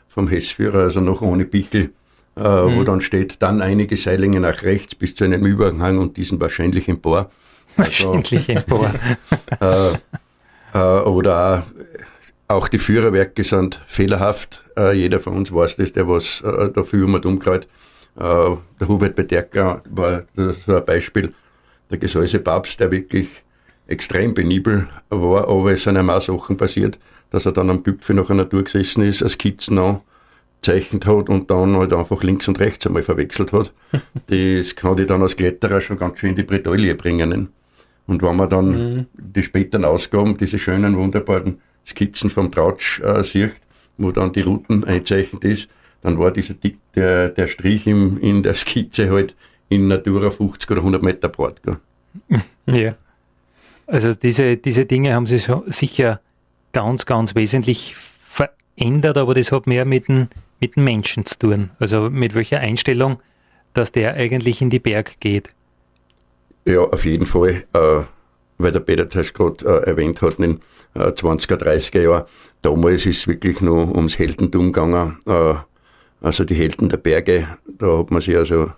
vom 0.08 0.28
Hessführer, 0.28 0.80
also 0.80 1.00
noch 1.00 1.20
ohne 1.20 1.44
Bichel, 1.44 1.90
äh, 2.36 2.40
mhm. 2.40 2.76
wo 2.76 2.84
dann 2.84 3.00
steht, 3.00 3.42
dann 3.42 3.60
einige 3.60 3.96
Seillinge 3.96 4.40
nach 4.40 4.62
rechts 4.62 4.94
bis 4.94 5.14
zu 5.14 5.24
einem 5.24 5.44
Überhang 5.44 5.98
und 5.98 6.16
diesen 6.16 6.40
wahrscheinlich 6.40 6.88
empor. 6.88 7.30
Also, 7.76 8.14
wahrscheinlich 8.14 8.48
empor. 8.48 8.92
äh, 9.60 9.92
äh, 10.74 11.00
oder 11.02 11.66
auch 12.48 12.68
die 12.68 12.78
Führerwerke 12.78 13.44
sind 13.44 13.80
fehlerhaft. 13.86 14.64
Äh, 14.76 14.92
jeder 14.92 15.20
von 15.20 15.34
uns 15.34 15.52
weiß 15.52 15.76
das, 15.76 15.92
der 15.92 16.08
was 16.08 16.42
äh, 16.42 16.70
dafür 16.70 17.06
um 17.06 17.14
und 17.14 17.26
umkreut. 17.26 17.68
Der 18.14 18.58
Hubert 18.88 19.14
Bedecker 19.16 19.82
war 19.88 20.24
so 20.36 20.76
ein 20.76 20.84
Beispiel. 20.84 21.32
Der 21.90 21.96
Gesäuse 21.96 22.40
Papst, 22.40 22.78
der 22.78 22.90
wirklich 22.90 23.42
extrem 23.92 24.34
penibel 24.34 24.88
war, 25.10 25.48
aber 25.48 25.72
es 25.72 25.84
sind 25.84 25.96
einem 25.96 26.10
auch 26.10 26.20
Sachen 26.20 26.56
passiert, 26.56 26.98
dass 27.30 27.46
er 27.46 27.52
dann 27.52 27.70
am 27.70 27.82
Gipfel 27.82 28.16
nach 28.16 28.30
einer 28.30 28.48
Tour 28.48 28.64
gesessen 28.64 29.02
ist, 29.02 29.22
als 29.22 29.32
Skizzen 29.32 29.78
angezeichnet 29.78 31.06
hat 31.06 31.28
und 31.28 31.50
dann 31.50 31.76
halt 31.76 31.92
einfach 31.92 32.22
links 32.22 32.48
und 32.48 32.58
rechts 32.60 32.86
einmal 32.86 33.02
verwechselt 33.02 33.52
hat. 33.52 33.72
das 34.26 34.74
kann 34.74 34.98
ich 34.98 35.06
dann 35.06 35.22
als 35.22 35.36
Kletterer 35.36 35.80
schon 35.80 35.96
ganz 35.96 36.18
schön 36.18 36.30
in 36.30 36.36
die 36.36 36.42
Bredouille 36.42 36.94
bringen. 36.94 37.48
Und 38.06 38.22
wenn 38.22 38.36
man 38.36 38.48
dann 38.48 38.66
mhm. 38.96 39.06
die 39.16 39.42
späteren 39.42 39.84
Ausgaben, 39.84 40.36
diese 40.36 40.58
schönen, 40.58 40.96
wunderbaren 40.96 41.60
Skizzen 41.86 42.30
vom 42.30 42.50
Trautsch 42.50 43.00
äh, 43.00 43.22
sieht, 43.22 43.54
wo 43.98 44.10
dann 44.10 44.32
die 44.32 44.40
Routen 44.40 44.84
einzeichnet 44.84 45.44
ist, 45.44 45.68
dann 46.02 46.18
war 46.18 46.32
dieser 46.32 46.54
der, 46.94 47.28
der 47.28 47.46
Strich 47.46 47.86
im, 47.86 48.18
in 48.18 48.42
der 48.42 48.54
Skizze 48.54 49.10
halt 49.10 49.36
in 49.68 49.88
Natura 49.88 50.30
50 50.30 50.70
oder 50.70 50.80
100 50.80 51.02
Meter 51.02 51.28
breit. 51.28 51.60
Ja. 52.66 52.94
Also 53.86 54.14
diese, 54.14 54.56
diese 54.56 54.86
Dinge 54.86 55.14
haben 55.14 55.26
sich 55.26 55.48
sicher 55.66 56.20
ganz, 56.72 57.06
ganz 57.06 57.34
wesentlich 57.34 57.96
verändert, 57.96 59.16
aber 59.18 59.34
das 59.34 59.52
hat 59.52 59.66
mehr 59.66 59.84
mit 59.84 60.08
dem, 60.08 60.28
mit 60.60 60.76
dem 60.76 60.84
Menschen 60.84 61.24
zu 61.24 61.38
tun. 61.38 61.70
Also 61.78 62.08
mit 62.10 62.34
welcher 62.34 62.60
Einstellung, 62.60 63.18
dass 63.74 63.92
der 63.92 64.14
eigentlich 64.14 64.62
in 64.62 64.70
die 64.70 64.78
Berg 64.78 65.20
geht. 65.20 65.50
Ja, 66.64 66.80
auf 66.80 67.04
jeden 67.04 67.26
Fall, 67.26 67.64
äh, 67.72 68.02
weil 68.58 68.72
der 68.72 68.80
Peter 68.80 69.04
das 69.04 69.32
gerade 69.32 69.64
äh, 69.64 69.90
erwähnt 69.90 70.22
hat, 70.22 70.38
in 70.38 70.42
den 70.42 70.60
äh, 70.94 71.08
20er, 71.08 71.56
30er 71.56 72.02
Jahren, 72.02 72.24
damals 72.62 73.06
ist 73.06 73.18
es 73.18 73.26
wirklich 73.26 73.60
nur 73.60 73.94
ums 73.94 74.18
Heldentum 74.18 74.72
gegangen. 74.72 75.18
Äh, 75.26 75.54
also 76.20 76.44
die 76.44 76.54
Helden 76.54 76.88
der 76.88 76.98
Berge, 76.98 77.48
da 77.66 77.98
hat 77.98 78.12
man 78.12 78.20
sich 78.20 78.36
also 78.36 78.70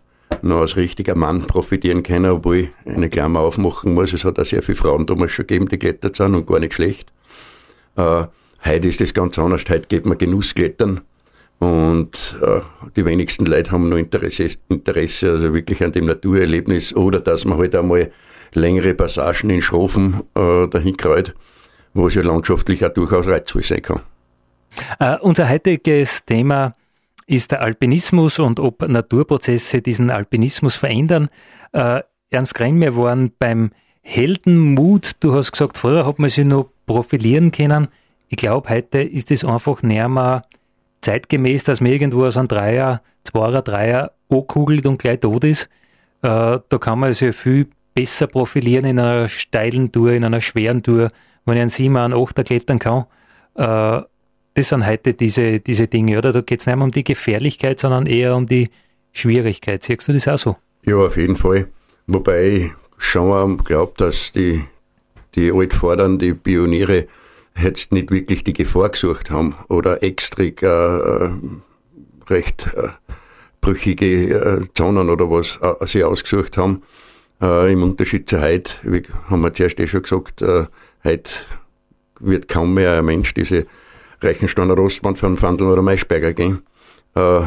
noch 0.43 0.61
als 0.61 0.77
richtiger 0.77 1.15
Mann 1.15 1.47
profitieren 1.47 2.03
können, 2.03 2.31
obwohl 2.31 2.57
ich 2.57 2.69
eine 2.87 3.09
Klammer 3.09 3.41
aufmachen 3.41 3.95
muss. 3.95 4.13
Es 4.13 4.25
hat 4.25 4.39
auch 4.39 4.45
sehr 4.45 4.63
viele 4.63 4.77
Frauen 4.77 5.07
damals 5.07 5.33
schon 5.33 5.47
gegeben, 5.47 5.69
die 5.69 5.79
klettert 5.79 6.17
sind 6.17 6.35
und 6.35 6.47
gar 6.47 6.61
nicht 6.61 6.75
schlecht. 6.75 7.13
Äh, 7.97 8.25
heute 8.65 8.89
ist 8.89 9.01
das 9.01 9.15
ganz 9.15 9.39
anders. 9.39 9.63
Heute 9.69 9.87
geht 9.89 10.07
man 10.07 10.19
Genussklettern 10.19 11.01
und 11.59 12.37
äh, 12.43 12.61
die 12.97 13.05
wenigsten 13.05 13.47
Leute 13.47 13.71
haben 13.71 13.89
noch 13.89 13.97
Interesse, 13.97 14.49
Interesse, 14.69 15.31
also 15.31 15.55
wirklich 15.55 15.83
an 15.83 15.93
dem 15.93 16.07
Naturerlebnis 16.07 16.95
oder 16.95 17.21
dass 17.21 17.45
man 17.45 17.59
halt 17.59 17.75
einmal 17.75 18.11
längere 18.53 18.95
Passagen 18.95 19.51
in 19.51 19.63
Schrofen 19.63 20.23
äh, 20.35 20.69
dahin 20.69 20.97
kreut, 20.97 21.35
wo 21.95 22.09
es 22.09 22.15
ja 22.15 22.23
landschaftlich 22.23 22.85
auch 22.85 22.93
durchaus 22.93 23.27
reizvoll 23.27 23.63
sein 23.63 23.83
kann. 23.83 24.01
Uh, 25.01 25.17
unser 25.21 25.49
heutiges 25.49 26.25
Thema 26.25 26.75
ist 27.27 27.51
der 27.51 27.63
Alpinismus 27.63 28.39
und 28.39 28.61
ob 28.61 28.89
Naturprozesse 28.89 29.81
diesen 29.81 30.11
Alpinismus 30.11 30.77
verändern. 30.77 31.29
Uh, 31.75 32.01
Ernst 32.31 32.55
Grein, 32.55 32.81
wir 32.81 32.97
waren 32.97 33.33
beim 33.39 33.71
Heldenmut. 34.03 35.13
Du 35.21 35.35
hast 35.35 35.53
gesagt, 35.53 35.79
früher 35.79 36.07
hat 36.07 36.19
man 36.19 36.31
sich 36.31 36.45
noch 36.45 36.69
profilieren 36.87 37.53
können. 37.53 37.89
Ich 38.29 38.37
glaube, 38.37 38.69
heute 38.69 39.03
ist 39.03 39.31
es 39.31 39.45
einfach 39.45 39.83
näher 39.83 40.09
mal 40.09 40.43
zeitgemäß, 41.01 41.65
dass 41.65 41.81
man 41.81 41.93
irgendwo 41.93 42.25
aus 42.25 42.37
einem 42.37 42.49
Dreier, 42.49 43.03
Zweier, 43.23 43.63
Dreier 43.63 44.13
angekugelt 44.29 44.87
und 44.87 44.99
gleich 44.99 45.21
tot 45.21 45.45
ist. 45.45 45.69
Äh, 46.23 46.59
da 46.69 46.79
kann 46.81 46.99
man 46.99 47.15
sich 47.15 47.35
viel 47.37 47.69
besser 47.95 48.27
profilieren 48.27 48.85
in 48.85 48.99
einer 48.99 49.29
steilen 49.29 49.93
Tour, 49.93 50.13
in 50.13 50.25
einer 50.25 50.41
schweren 50.41 50.83
Tour, 50.83 51.09
wenn 51.45 51.57
ich 51.57 51.61
einen 51.61 51.71
Siebener, 51.71 52.05
einen 52.05 52.15
Achter 52.15 52.45
klettern 52.45 52.79
kann. 52.79 53.05
Äh, 53.55 54.03
das 54.55 54.69
sind 54.69 54.87
heute 54.87 55.15
diese, 55.15 55.61
diese 55.61 55.89
Dinge, 55.89 56.19
oder? 56.19 56.33
Da 56.33 56.41
geht 56.41 56.61
es 56.61 56.67
nicht 56.67 56.77
mehr 56.77 56.85
um 56.85 56.91
die 56.91 57.05
Gefährlichkeit, 57.05 57.81
sondern 57.81 58.07
eher 58.07 58.37
um 58.37 58.47
die 58.47 58.71
Schwierigkeit. 59.13 59.83
Siehst 59.83 60.09
du 60.09 60.13
das 60.13 60.29
auch 60.29 60.39
so? 60.39 60.57
Ja, 60.87 60.97
auf 60.97 61.17
jeden 61.17 61.37
Fall. 61.37 61.69
Wobei 62.07 62.49
ich 62.49 62.71
schon 62.99 63.59
glaube, 63.59 63.95
dass 63.97 64.33
die, 64.33 64.65
die 65.35 65.53
Altvordern, 65.53 66.19
die 66.19 66.35
Pioniere, 66.35 67.07
jetzt 67.61 67.93
nicht 67.93 68.11
wirklich 68.11 68.45
die 68.45 68.53
Gefahr 68.53 68.89
gesucht 68.89 69.31
haben 69.31 69.55
oder 69.69 70.03
extra 70.03 70.43
äh, 70.43 71.31
recht 72.29 72.71
äh, 72.75 72.89
brüchige 73.61 74.35
äh, 74.35 74.65
Zonen 74.75 75.09
oder 75.09 75.31
was 75.31 75.59
äh, 75.63 75.87
sie 75.87 76.05
ausgesucht 76.05 76.57
haben. 76.57 76.83
Äh, 77.41 77.73
Im 77.73 77.83
Unterschied 77.83 78.29
zu 78.29 78.41
heute, 78.41 78.75
wie 78.83 79.03
haben 79.29 79.43
wir 79.43 79.55
zuerst 79.55 79.79
eh 79.79 79.87
schon 79.87 80.03
gesagt, 80.03 80.43
äh, 80.43 80.67
heute 81.05 81.31
wird 82.21 82.49
kaum 82.49 82.75
mehr 82.75 82.99
ein 82.99 83.05
Mensch 83.05 83.35
diese 83.35 83.67
Reichensteiner 84.25 84.75
Rostbahn 84.75 85.17
von 85.17 85.37
Fandel 85.37 85.69
oder 85.69 85.83
Maischberger 85.83 86.33
gehen. 86.33 86.63
Äh, 87.15 87.41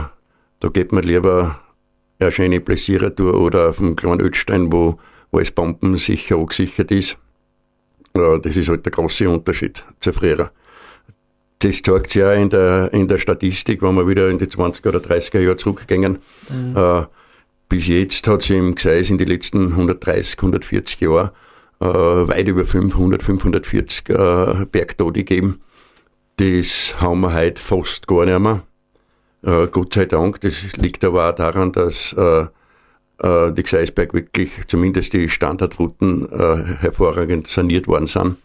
da 0.60 0.70
geht 0.72 0.92
man 0.92 1.04
lieber 1.04 1.60
eine 2.20 2.32
schöne 2.32 2.60
Pläsierertour 2.60 3.36
oder 3.36 3.70
auf 3.70 3.78
dem 3.78 3.96
kleinen 3.96 4.22
Ötstein, 4.22 4.72
wo 4.72 4.98
alles 5.32 5.52
bombensicher 5.52 6.38
angesichert 6.38 6.92
ist 6.92 7.18
das 8.42 8.56
ist 8.56 8.70
halt 8.70 8.86
der 8.86 8.92
große 8.92 9.30
Unterschied 9.30 9.84
zu 10.00 10.14
früher. 10.14 10.52
Das 11.60 11.82
zeigt 11.82 12.12
sich 12.12 12.22
ja 12.22 12.34
in 12.34 12.50
der, 12.50 12.94
in 12.94 13.08
der 13.08 13.18
Statistik, 13.18 13.82
wenn 13.82 13.96
wir 13.96 14.08
wieder 14.08 14.30
in 14.30 14.38
die 14.38 14.46
20er 14.46 14.90
oder 14.90 15.00
30er 15.00 15.40
Jahre 15.40 15.58
zurückgehen. 15.58 16.20
Mhm. 16.50 16.78
Äh, 16.78 17.04
bis 17.70 17.88
jetzt 17.88 18.28
hat 18.28 18.44
es 18.44 18.50
im 18.50 18.76
Gseis 18.76 19.10
in 19.10 19.18
den 19.18 19.28
letzten 19.28 19.72
130, 19.72 20.38
140 20.38 21.02
Jahren 21.02 21.32
äh, 21.80 21.86
weit 21.86 22.48
über 22.48 22.64
500, 22.64 23.24
540 23.24 24.10
äh, 24.10 24.66
Bergtote 24.72 25.24
gegeben. 25.24 25.62
Das 26.38 26.96
haben 27.02 27.22
wir 27.22 27.34
heute 27.34 27.60
fast 27.60 28.06
gar 28.06 28.26
nicht 28.26 28.40
mehr. 28.40 28.62
Äh, 29.44 29.68
Gott 29.72 29.96
sei 29.96 30.06
Dank. 30.06 30.40
Das 30.42 30.78
liegt 30.78 31.04
aber 31.04 31.30
auch 31.30 31.36
daran, 31.36 31.72
dass 31.72 32.14
äh, 32.14 32.46
äh, 33.20 33.52
die 33.52 33.64
Gseisberg 33.64 34.14
wirklich, 34.14 34.52
zumindest 34.68 35.14
die 35.14 35.30
Standardrouten, 35.30 36.32
äh, 36.32 36.64
hervorragend 36.80 37.48
saniert 37.48 37.88
worden 37.88 38.06
sind. 38.06 38.38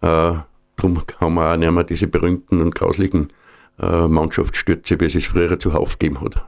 Äh, 0.00 0.42
darum 0.76 1.02
haben 1.20 1.34
wir 1.34 1.52
auch 1.52 1.56
nicht 1.56 1.70
mehr 1.70 1.84
diese 1.84 2.08
berühmten 2.08 2.60
und 2.60 2.74
grauslichen 2.74 3.32
äh, 3.80 4.08
Mannschaftsstürze, 4.08 4.98
wie 4.98 5.04
es 5.04 5.14
es 5.14 5.26
früher 5.26 5.56
zuhauf 5.56 6.00
gegeben 6.00 6.20
hat. 6.22 6.44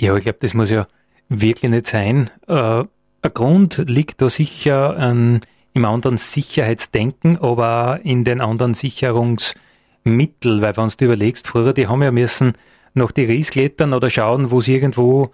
Ja, 0.00 0.16
ich 0.16 0.24
glaube, 0.24 0.38
das 0.40 0.54
muss 0.54 0.70
ja 0.70 0.88
wirklich 1.28 1.70
nicht 1.70 1.86
sein. 1.86 2.30
Ein 2.48 2.88
Grund 3.32 3.84
liegt 3.86 4.20
da 4.20 4.28
sicher 4.28 4.96
an, 4.96 5.40
im 5.72 5.84
anderen 5.84 6.18
Sicherheitsdenken, 6.18 7.38
aber 7.38 7.94
auch 7.94 8.04
in 8.04 8.24
den 8.24 8.40
anderen 8.40 8.74
Sicherungsmitteln, 10.04 10.60
weil 10.60 10.76
wenn 10.76 10.88
du 10.88 11.04
überlegst, 11.04 11.48
früher, 11.48 11.72
die 11.72 11.88
haben 11.88 12.02
ja 12.02 12.10
müssen 12.10 12.52
nach 12.94 13.10
die 13.10 13.24
Ries 13.24 13.50
klettern 13.50 13.92
oder 13.92 14.10
schauen, 14.10 14.50
wo 14.50 14.60
sie 14.60 14.74
irgendwo 14.74 15.30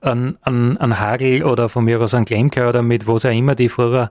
an, 0.00 0.38
an, 0.42 0.76
an 0.78 1.00
Hagel 1.00 1.44
oder 1.44 1.68
von 1.68 1.84
mir 1.84 2.00
aus 2.00 2.14
an 2.14 2.24
Klemker 2.24 2.68
oder 2.68 2.82
mit 2.82 3.06
was 3.06 3.26
auch 3.26 3.30
immer 3.30 3.54
die 3.54 3.68
früher 3.68 4.10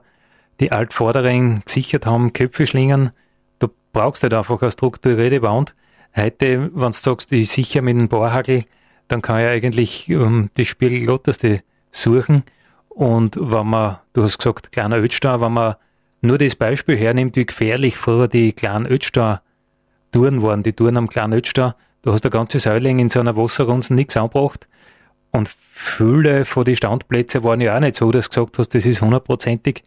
die 0.60 0.70
Altvorderen 0.70 1.62
gesichert 1.64 2.06
haben, 2.06 2.32
Köpfe 2.32 2.66
schlingen. 2.66 3.10
Du 3.58 3.68
brauchst 3.92 4.22
halt 4.22 4.34
einfach 4.34 4.62
eine 4.62 4.70
strukturierte 4.70 5.42
Wand. 5.42 5.74
Heute, 6.14 6.70
wenn 6.72 6.90
du 6.90 6.92
sagst, 6.92 7.32
ich 7.32 7.50
sicher 7.50 7.82
mit 7.82 7.96
einem 7.96 8.08
Bohrhagel, 8.08 8.64
dann 9.08 9.20
kann 9.20 9.40
ich 9.40 9.48
eigentlich 9.48 10.14
um, 10.14 10.50
die 10.56 10.64
Spiegellotteste 10.64 11.58
suchen. 11.90 12.44
Und 12.88 13.36
wenn 13.40 13.66
man, 13.66 13.98
du 14.12 14.22
hast 14.22 14.38
gesagt, 14.38 14.70
kleiner 14.70 14.98
Ötstein, 14.98 15.40
wenn 15.40 15.52
man 15.52 15.74
nur 16.20 16.38
das 16.38 16.54
Beispiel 16.54 16.96
hernimmt, 16.96 17.34
wie 17.34 17.46
gefährlich 17.46 17.96
früher 17.96 18.28
die 18.28 18.52
kleinen 18.52 18.86
Ötstein-Touren 20.14 20.42
waren, 20.42 20.62
die 20.62 20.72
Touren 20.72 20.96
am 20.96 21.08
kleinen 21.08 21.32
Ötstein, 21.34 21.74
du 22.02 22.12
hast 22.12 22.24
eine 22.24 22.30
ganze 22.30 22.58
Säuling 22.58 22.98
in 22.98 23.10
so 23.10 23.20
einer 23.20 23.36
Wasserrunze 23.36 23.94
nichts 23.94 24.16
angebracht 24.16 24.68
und 25.32 25.48
viele 25.48 26.44
von 26.44 26.64
den 26.64 26.76
Standplätzen 26.76 27.42
waren 27.42 27.60
ja 27.60 27.76
auch 27.76 27.80
nicht 27.80 27.96
so, 27.96 28.10
dass 28.10 28.26
du 28.26 28.30
gesagt 28.30 28.58
hast, 28.58 28.74
das 28.74 28.86
ist 28.86 29.02
hundertprozentig. 29.02 29.82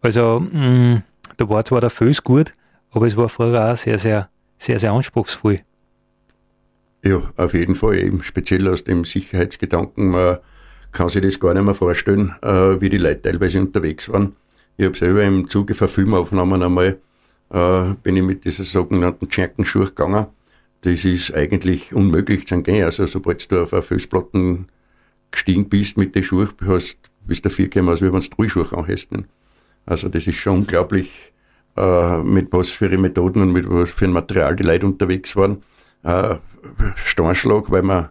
Also, 0.00 0.40
mh, 0.40 0.58
mm, 0.58 1.02
da 1.36 1.48
war 1.48 1.64
zwar 1.64 1.80
der 1.80 1.90
Föß 1.90 2.22
gut, 2.22 2.54
aber 2.90 3.06
es 3.06 3.16
war 3.16 3.28
früher 3.28 3.72
auch 3.72 3.76
sehr, 3.76 3.98
sehr, 3.98 4.28
sehr, 4.56 4.78
sehr 4.78 4.92
anspruchsvoll. 4.92 5.60
Ja, 7.04 7.22
auf 7.36 7.54
jeden 7.54 7.74
Fall, 7.74 7.98
eben 7.98 8.22
speziell 8.22 8.66
aus 8.68 8.84
dem 8.84 9.04
Sicherheitsgedanken. 9.04 10.10
Man 10.10 10.38
kann 10.92 11.08
sich 11.08 11.22
das 11.22 11.38
gar 11.38 11.54
nicht 11.54 11.64
mehr 11.64 11.74
vorstellen, 11.74 12.34
äh, 12.42 12.80
wie 12.80 12.88
die 12.88 12.98
Leute 12.98 13.22
teilweise 13.22 13.60
unterwegs 13.60 14.08
waren. 14.08 14.34
Ich 14.78 14.86
habe 14.86 14.96
selber 14.96 15.22
im 15.22 15.48
Zuge 15.48 15.74
von 15.74 15.88
Filmaufnahmen 15.88 16.62
einmal, 16.62 16.98
äh, 17.50 17.94
bin 18.02 18.16
ich 18.16 18.22
mit 18.22 18.44
dieser 18.44 18.64
sogenannten 18.64 19.28
Tscherkenschuhe 19.28 19.86
gegangen. 19.86 20.26
Das 20.82 21.04
ist 21.04 21.34
eigentlich 21.34 21.92
unmöglich 21.92 22.46
zu 22.46 22.62
gehen. 22.62 22.84
Also 22.84 23.06
sobald 23.06 23.50
du 23.50 23.62
auf 23.62 23.72
einer 23.72 23.82
Felsplatten 23.82 24.68
gestiegen 25.30 25.68
bist 25.68 25.96
mit 25.96 26.14
den 26.14 26.22
Schuhen, 26.22 26.48
hast, 26.64 26.98
bist 27.26 27.44
du 27.44 27.50
vier 27.50 27.68
gekommen, 27.68 27.88
als 27.88 28.00
wenn 28.00 28.12
du 28.12 28.20
drei 28.20 28.48
Schuhe. 28.48 28.66
Also 29.84 30.08
das 30.08 30.26
ist 30.26 30.36
schon 30.36 30.58
unglaublich, 30.58 31.32
äh, 31.76 32.22
mit 32.22 32.52
was 32.52 32.70
für 32.70 32.88
Methoden 32.96 33.42
und 33.42 33.52
mit 33.52 33.68
was 33.68 33.90
für 33.90 34.06
ein 34.06 34.12
Material 34.12 34.56
die 34.56 34.64
Leute 34.64 34.86
unterwegs 34.86 35.36
waren. 35.36 35.62
Äh, 36.02 36.36
Steinschlag, 36.96 37.70
weil 37.70 37.82
man 37.82 38.10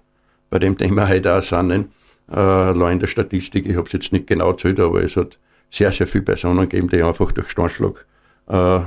bei 0.50 0.60
dem 0.60 0.78
Thema 0.78 1.08
heute 1.08 1.38
auch 1.38 1.44
sind. 1.44 1.90
Äh, 2.30 2.36
allein 2.36 2.94
in 2.94 3.00
der 3.00 3.08
Statistik, 3.08 3.66
ich 3.68 3.76
habe 3.76 3.88
es 3.88 3.94
jetzt 3.94 4.12
nicht 4.12 4.28
genau 4.28 4.52
erzählt, 4.52 4.80
aber 4.80 5.04
es 5.04 5.16
hat 5.16 5.38
sehr, 5.72 5.92
sehr 5.92 6.08
viele 6.08 6.24
Personen 6.24 6.68
gegeben, 6.70 6.90
die 6.90 7.04
einfach 7.04 7.32
durch 7.32 7.50
Steinschlag 7.50 8.06
äh, 8.48 8.80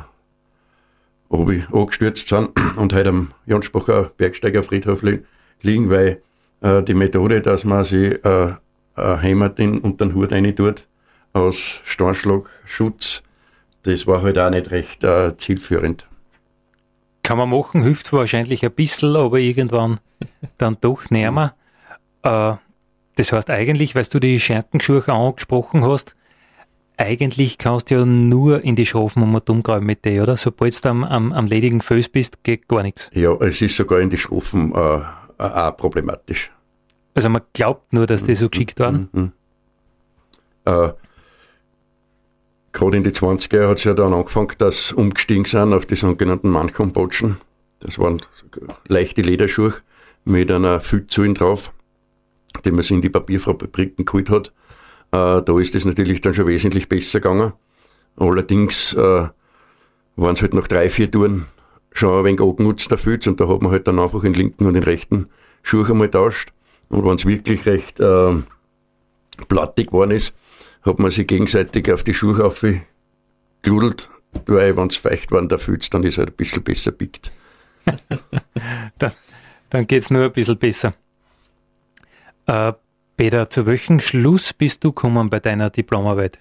angestürzt 1.31 2.29
sind 2.29 2.51
und 2.77 2.93
heute 2.93 3.11
am 3.11 3.33
Jansbacher 3.47 4.13
Bergsteigerfriedhof 4.17 5.03
li 5.03 5.21
liegen, 5.63 5.91
weil 5.91 6.23
äh, 6.61 6.83
die 6.83 6.95
Methode, 6.95 7.41
dass 7.41 7.65
man 7.65 7.85
sich 7.85 8.25
äh, 8.25 8.53
ein 8.95 9.23
Heimat 9.23 9.59
in, 9.59 9.79
unter 9.79 10.07
den 10.07 10.15
Hut 10.15 10.33
rein 10.33 10.55
tut, 10.55 10.87
aus 11.33 11.81
Steinschlagschutz, 11.85 13.23
das 13.83 14.07
war 14.07 14.23
halt 14.23 14.39
auch 14.39 14.51
nicht 14.51 14.71
recht 14.71 15.05
äh, 15.05 15.37
zielführend. 15.37 16.07
Kann 17.23 17.39
man 17.39 17.51
machen, 17.51 17.83
hilft 17.83 18.13
wahrscheinlich 18.13 18.65
ein 18.65 18.73
bisschen, 18.73 19.15
aber 19.17 19.39
irgendwann 19.39 20.01
dann 20.59 20.79
doch 20.81 21.11
näher. 21.11 21.31
Mhm. 21.31 21.51
Äh, 22.23 22.57
das 23.17 23.33
heißt 23.33 23.51
eigentlich, 23.51 23.95
weil 23.95 24.05
du 24.05 24.21
die 24.21 24.39
Schenkenschuhe 24.39 25.07
angesprochen 25.09 25.85
hast, 25.85 26.15
eigentlich 26.99 27.59
kannst 27.59 27.91
du 27.91 27.95
ja 27.95 28.05
nur 28.05 28.63
in 28.65 28.77
die 28.77 28.85
Schafen 28.85 29.23
und 29.23 29.51
umgraben 29.51 29.87
mit 29.87 30.05
dir, 30.05 30.25
oder? 30.25 30.37
Sobald 30.37 30.85
du 30.85 30.89
am, 30.89 31.05
am, 31.05 31.33
am 31.33 31.47
ledigen 31.47 31.81
Fuß 31.81 32.09
bist, 32.09 32.43
geht 32.43 32.69
gar 32.69 32.83
nichts. 32.83 33.09
Ja, 33.15 33.35
es 33.37 33.63
ist 33.63 33.77
sogar 33.77 34.01
in 34.01 34.11
die 34.11 34.19
Schafen 34.19 34.73
äh, 34.73 35.01
auch 35.39 35.77
problematisch. 35.77 36.51
Also 37.15 37.29
man 37.29 37.43
glaubt 37.53 37.93
nur, 37.93 38.07
dass 38.07 38.23
die 38.23 38.35
so 38.35 38.49
geschickt 38.49 38.79
waren? 38.81 39.09
Mhm. 39.13 39.33
Äh, 40.65 40.91
Gerade 42.73 42.97
in 42.97 43.03
die 43.03 43.11
20er 43.11 43.69
hat 43.69 43.79
es 43.79 43.85
ja 43.85 43.95
dann 43.95 44.13
angefangen, 44.13 44.53
dass 44.59 44.93
umgestiegen 44.93 45.45
sind 45.45 45.73
auf 45.73 45.87
die 45.87 45.97
sogenannten 45.97 46.51
Manchum-Botschen. 46.51 47.39
Das 47.81 47.99
waren 47.99 48.23
leichte 48.87 49.23
Lederschuhe 49.23 49.73
mit 50.25 50.51
einer 50.51 50.81
Füllzullen 50.81 51.35
drauf, 51.35 51.73
die 52.65 52.71
man 52.71 52.83
sich 52.83 52.93
in 52.93 53.03
die 53.03 53.09
Papierfabriken 53.09 54.05
geholt 54.05 54.31
hat. 54.31 54.53
Äh, 55.13 55.43
da 55.43 55.59
ist 55.59 55.75
es 55.75 55.85
natürlich 55.85 56.21
dann 56.21 56.35
schon 56.35 56.47
wesentlich 56.47 56.89
besser 56.89 57.21
gegangen. 57.21 57.53
Allerdings 58.17 58.93
äh, 58.95 59.29
waren 60.17 60.35
es 60.35 60.43
halt 60.43 60.55
nach 60.55 60.69
drei, 60.69 60.91
vier 60.91 61.11
Touren 61.11 61.47
schon 61.93 62.19
ein 62.19 62.25
wenig 62.25 62.41
angenutzt, 62.41 62.93
Fütz, 62.93 63.27
und 63.27 63.41
da 63.41 63.49
hat 63.49 63.63
man 63.63 63.73
halt 63.73 63.87
dann 63.87 63.99
einfach 63.99 64.21
den 64.21 64.35
linken 64.35 64.67
und 64.67 64.75
den 64.75 64.83
rechten 64.83 65.29
Schuh 65.63 65.85
einmal 65.85 66.11
tauscht. 66.11 66.51
Und 66.89 67.05
wenn 67.05 67.17
es 67.17 67.27
wirklich 67.27 67.67
recht 67.67 68.01
äh, 68.01 68.35
plattig 69.49 69.89
geworden 69.89 70.13
ist, 70.13 70.35
hat 70.83 70.99
man 70.99 71.11
sich 71.11 71.27
gegenseitig 71.27 71.91
auf 71.93 72.05
die 72.05 72.15
Schuhe 72.15 72.45
aufgeludelt, 72.45 74.09
weil 74.47 74.77
wenn 74.77 74.89
es 74.89 74.97
feucht 74.97 75.31
war, 75.33 75.47
der 75.47 75.59
Fütz, 75.59 75.91
dann 75.91 76.05
ist 76.05 76.19
er 76.19 76.25
halt 76.25 76.31
ein 76.31 76.37
bisschen 76.37 76.63
besser 76.63 76.93
biegt. 76.93 77.31
dann 78.99 79.13
dann 79.71 79.87
geht 79.87 80.03
es 80.03 80.11
nur 80.11 80.25
ein 80.25 80.33
bisschen 80.33 80.59
besser. 80.59 80.95
Äh, 82.47 82.73
Peter, 83.19 83.51
zu 83.51 83.67
welchem 83.67 83.99
Schluss 83.99 84.53
bist 84.53 84.85
du 84.85 84.93
gekommen 84.93 85.29
bei 85.29 85.41
deiner 85.41 85.71
Diplomarbeit? 85.71 86.39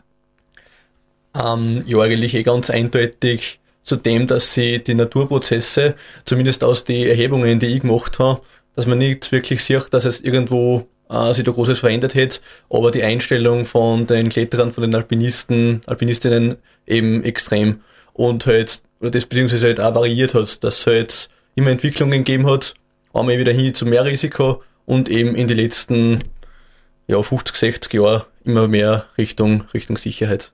Ähm, 1.35 1.83
ja, 1.87 1.99
eigentlich 1.99 2.35
eh 2.35 2.43
ganz 2.43 2.69
eindeutig 2.69 3.59
zu 3.81 3.95
dem, 3.95 4.27
dass 4.27 4.53
sie 4.53 4.83
die 4.83 4.93
Naturprozesse, 4.93 5.95
zumindest 6.23 6.63
aus 6.63 6.83
den 6.83 7.07
Erhebungen, 7.07 7.57
die 7.57 7.65
ich 7.65 7.79
gemacht 7.81 8.19
habe, 8.19 8.41
dass 8.75 8.85
man 8.85 8.99
nicht 8.99 9.31
wirklich 9.31 9.63
sieht, 9.63 9.91
dass 9.91 10.05
es 10.05 10.21
irgendwo 10.21 10.87
äh, 11.09 11.33
sich 11.33 11.43
da 11.43 11.51
Großes 11.51 11.79
verändert 11.79 12.13
hätte, 12.13 12.41
aber 12.69 12.91
die 12.91 13.01
Einstellung 13.01 13.65
von 13.65 14.05
den 14.05 14.29
Kletterern, 14.29 14.71
von 14.71 14.83
den 14.83 14.93
Alpinisten, 14.93 15.81
Alpinistinnen 15.87 16.57
eben 16.85 17.23
extrem 17.23 17.81
und 18.13 18.45
halt, 18.45 18.83
oder 18.99 19.09
das 19.09 19.25
beziehungsweise 19.25 19.65
halt 19.65 19.79
auch 19.79 19.95
variiert 19.95 20.35
hat, 20.35 20.63
dass 20.63 20.81
es 20.81 20.85
halt 20.85 21.27
immer 21.55 21.71
Entwicklungen 21.71 22.23
gegeben 22.23 22.47
hat, 22.47 22.75
einmal 23.15 23.39
wieder 23.39 23.51
hin 23.51 23.73
zu 23.73 23.87
mehr 23.87 24.05
Risiko 24.05 24.61
und 24.85 25.09
eben 25.09 25.33
in 25.33 25.47
die 25.47 25.55
letzten 25.55 26.19
ja, 27.07 27.21
50, 27.21 27.55
60 27.55 27.93
Jahre 27.93 28.25
immer 28.43 28.67
mehr 28.67 29.05
Richtung, 29.17 29.63
Richtung 29.73 29.97
Sicherheit. 29.97 30.53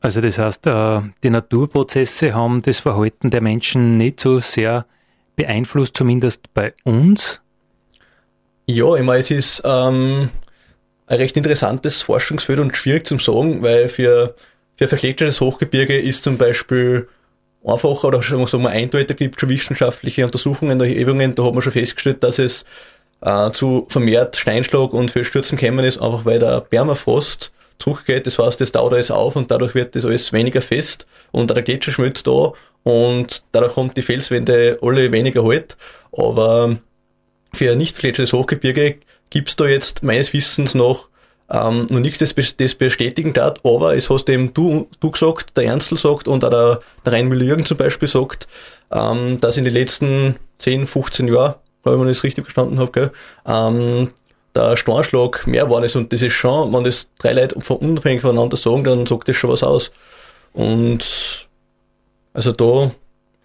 Also 0.00 0.20
das 0.20 0.38
heißt, 0.38 0.66
äh, 0.66 1.00
die 1.22 1.30
Naturprozesse 1.30 2.34
haben 2.34 2.60
das 2.60 2.80
Verhalten 2.80 3.30
der 3.30 3.40
Menschen 3.40 3.96
nicht 3.96 4.20
so 4.20 4.38
sehr 4.38 4.86
beeinflusst, 5.34 5.96
zumindest 5.96 6.52
bei 6.52 6.74
uns? 6.84 7.40
Ja, 8.66 8.94
ich 8.96 9.02
meine, 9.02 9.20
es 9.20 9.30
ist 9.30 9.62
ähm, 9.64 10.28
ein 11.06 11.16
recht 11.16 11.36
interessantes 11.36 12.02
Forschungsfeld 12.02 12.60
und 12.60 12.76
schwierig 12.76 13.06
zu 13.06 13.18
sagen, 13.18 13.62
weil 13.62 13.88
für, 13.88 14.34
für 14.76 14.88
verschlechtertes 14.88 15.40
Hochgebirge 15.40 15.98
ist 15.98 16.24
zum 16.24 16.38
Beispiel 16.38 17.08
einfacher 17.64 18.08
oder 18.08 18.22
sagen 18.22 18.46
wir 18.46 18.58
mal 18.58 18.70
eindeutiger 18.70 19.14
gibt 19.14 19.40
schon 19.40 19.48
wissenschaftliche 19.48 20.24
Untersuchungen, 20.24 20.80
Erhebungen, 20.80 21.34
da 21.34 21.44
hat 21.44 21.54
man 21.54 21.62
schon 21.62 21.72
festgestellt, 21.72 22.22
dass 22.22 22.38
es 22.38 22.64
äh, 23.24 23.50
zu 23.50 23.86
vermehrt 23.88 24.36
Steinschlag 24.36 24.92
und 24.92 25.10
Felsstürzen 25.10 25.58
gekommen 25.58 25.84
ist, 25.84 26.00
einfach 26.00 26.24
weil 26.24 26.38
der 26.38 26.60
Permafrost 26.60 27.52
zurückgeht. 27.78 28.26
Das 28.26 28.38
heißt, 28.38 28.60
das 28.60 28.72
dauert 28.72 28.94
alles 28.94 29.10
auf 29.10 29.36
und 29.36 29.50
dadurch 29.50 29.74
wird 29.74 29.96
das 29.96 30.04
alles 30.04 30.32
weniger 30.32 30.62
fest 30.62 31.06
und 31.32 31.50
der 31.50 31.62
Gletscher 31.62 31.92
schmilzt 31.92 32.26
da 32.26 32.52
und 32.82 33.42
dadurch 33.52 33.74
kommt 33.74 33.96
die 33.96 34.02
Felswände 34.02 34.78
alle 34.82 35.10
weniger 35.10 35.44
halt. 35.44 35.76
Aber 36.12 36.76
für 37.52 37.72
ein 37.72 37.78
nicht 37.78 37.98
gletscherndes 37.98 38.32
Hochgebirge 38.32 38.98
gibt's 39.30 39.56
da 39.56 39.66
jetzt 39.66 40.02
meines 40.02 40.32
Wissens 40.32 40.74
noch 40.74 41.08
ähm, 41.50 41.86
noch 41.90 42.00
nichts, 42.00 42.18
das, 42.18 42.34
das 42.56 42.74
bestätigen 42.74 43.34
hat, 43.36 43.60
aber 43.64 43.94
es 43.94 44.08
hast 44.08 44.30
eben 44.30 44.54
du, 44.54 44.88
du 45.00 45.10
gesagt, 45.10 45.54
der 45.58 45.64
Ernstl 45.64 45.98
sagt 45.98 46.26
und 46.26 46.42
auch 46.42 46.48
der, 46.48 46.80
der 47.04 47.12
Rhein-Müller-Jürgen 47.12 47.66
zum 47.66 47.76
Beispiel 47.76 48.08
sagt, 48.08 48.48
ähm, 48.90 49.38
dass 49.40 49.58
in 49.58 49.64
den 49.64 49.74
letzten 49.74 50.36
10, 50.58 50.86
15 50.86 51.28
Jahren 51.28 51.56
glaube 51.84 51.96
ich, 51.96 52.02
wenn 52.02 52.10
ich 52.10 52.16
das 52.16 52.24
richtig 52.24 52.44
verstanden 52.44 52.78
habe, 52.78 52.90
gell, 52.90 53.12
ähm, 53.46 54.10
der 54.54 54.76
Steinschlag 54.76 55.46
mehr 55.46 55.64
geworden 55.64 55.84
ist 55.84 55.96
und 55.96 56.12
das 56.12 56.22
ist 56.22 56.32
schon, 56.32 56.72
wenn 56.72 56.84
das 56.84 57.08
drei 57.18 57.32
Leute 57.32 57.56
unabhängig 57.56 58.20
voneinander 58.20 58.56
sagen, 58.56 58.84
dann 58.84 59.06
sagt 59.06 59.28
das 59.28 59.36
schon 59.36 59.50
was 59.50 59.62
aus. 59.62 59.90
Und 60.52 61.48
also 62.32 62.52
da, 62.52 62.92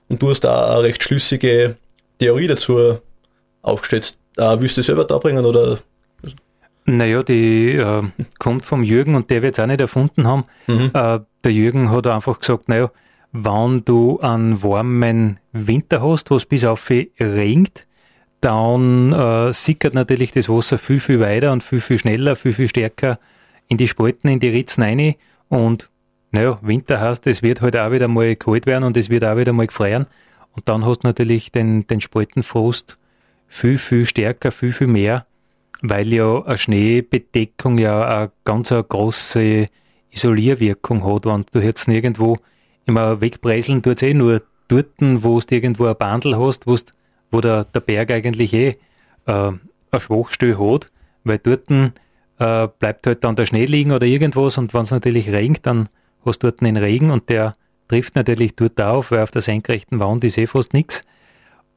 und 0.07 0.21
du 0.21 0.29
hast 0.29 0.41
da 0.41 0.73
eine 0.75 0.83
recht 0.83 1.03
schlüssige 1.03 1.75
Theorie 2.19 2.47
dazu 2.47 2.99
aufgestellt. 3.61 4.17
Äh, 4.37 4.57
willst 4.59 4.77
du 4.77 4.83
selber 4.83 5.05
da 5.05 5.17
bringen 5.17 5.45
oder? 5.45 5.79
Naja, 6.85 7.21
die 7.23 7.73
äh, 7.73 8.03
kommt 8.39 8.65
vom 8.65 8.83
Jürgen 8.83 9.15
und 9.15 9.29
der 9.29 9.41
wird 9.41 9.57
es 9.57 9.63
auch 9.63 9.67
nicht 9.67 9.81
erfunden 9.81 10.27
haben. 10.27 10.43
Mhm. 10.67 10.91
Äh, 10.93 11.19
der 11.43 11.51
Jürgen 11.51 11.91
hat 11.91 12.07
einfach 12.07 12.39
gesagt, 12.39 12.67
naja, 12.67 12.91
wenn 13.31 13.85
du 13.85 14.19
einen 14.21 14.63
warmen 14.63 15.39
Winter 15.51 16.01
hast, 16.01 16.31
wo 16.31 16.35
es 16.35 16.45
bis 16.45 16.65
auf 16.65 16.89
regnet, 16.89 17.87
dann 18.41 19.13
äh, 19.13 19.53
sickert 19.53 19.93
natürlich 19.93 20.31
das 20.31 20.49
Wasser 20.49 20.77
viel, 20.77 20.99
viel 20.99 21.19
weiter 21.19 21.51
und 21.51 21.63
viel, 21.63 21.81
viel 21.81 21.97
schneller, 21.97 22.35
viel, 22.35 22.53
viel 22.53 22.67
stärker 22.67 23.19
in 23.67 23.77
die 23.77 23.87
Spalten, 23.87 24.29
in 24.29 24.39
die 24.39 24.49
Ritzen 24.49 24.83
rein. 24.83 25.15
Und 25.49 25.89
naja, 26.31 26.59
Winter 26.61 27.01
heißt, 27.01 27.25
es 27.27 27.43
wird 27.43 27.61
halt 27.61 27.75
auch 27.75 27.91
wieder 27.91 28.07
mal 28.07 28.35
kalt 28.35 28.65
werden 28.65 28.83
und 28.83 28.97
es 28.97 29.09
wird 29.09 29.23
auch 29.23 29.37
wieder 29.37 29.53
mal 29.53 29.67
gefrieren. 29.67 30.05
Und 30.55 30.69
dann 30.69 30.85
hast 30.85 31.03
du 31.03 31.07
natürlich 31.07 31.51
den, 31.51 31.87
den 31.87 32.01
Spaltenfrost 32.01 32.97
viel, 33.47 33.77
viel 33.77 34.05
stärker, 34.05 34.51
viel, 34.51 34.71
viel 34.71 34.87
mehr, 34.87 35.25
weil 35.81 36.13
ja 36.13 36.43
eine 36.43 36.57
Schneebedeckung 36.57 37.77
ja 37.77 38.07
eine 38.07 38.31
ganz 38.45 38.71
eine 38.71 38.83
große 38.83 39.65
Isolierwirkung 40.11 41.05
hat. 41.05 41.25
Wenn 41.25 41.45
du 41.51 41.59
jetzt 41.59 41.87
nirgendwo 41.87 42.37
immer 42.85 43.21
wegbreiseln, 43.21 43.81
tut 43.81 43.97
es 43.97 44.03
eh 44.03 44.13
nur 44.13 44.41
dort, 44.67 44.87
wo 44.99 45.39
du 45.39 45.55
irgendwo 45.55 45.85
ein 45.85 45.95
Bandel 45.97 46.37
hast, 46.37 46.67
wo 46.67 46.75
du 46.75 46.81
wo 47.31 47.41
der, 47.41 47.65
der 47.65 47.79
Berg 47.79 48.11
eigentlich 48.11 48.53
eh 48.53 48.67
äh, 48.69 48.75
eine 49.25 49.99
Schwachstelle 49.99 50.59
hat, 50.59 50.87
weil 51.23 51.39
dort 51.39 51.69
äh, 51.69 52.67
bleibt 52.79 53.07
halt 53.07 53.23
dann 53.23 53.35
der 53.35 53.45
Schnee 53.45 53.65
liegen 53.65 53.91
oder 53.91 54.05
irgendwas 54.05 54.57
und 54.57 54.73
wenn 54.73 54.81
es 54.81 54.91
natürlich 54.91 55.31
regnet, 55.31 55.65
dann 55.65 55.89
hast 56.25 56.43
du 56.43 56.47
dort 56.47 56.61
den 56.61 56.77
Regen 56.77 57.11
und 57.11 57.29
der 57.29 57.53
trifft 57.87 58.15
natürlich 58.15 58.55
dort 58.55 58.79
auf, 58.81 59.11
weil 59.11 59.23
auf 59.23 59.31
der 59.31 59.41
senkrechten 59.41 59.99
Wand 59.99 60.23
ist 60.23 60.37
eh 60.37 60.47
fast 60.47 60.73
nichts. 60.73 61.01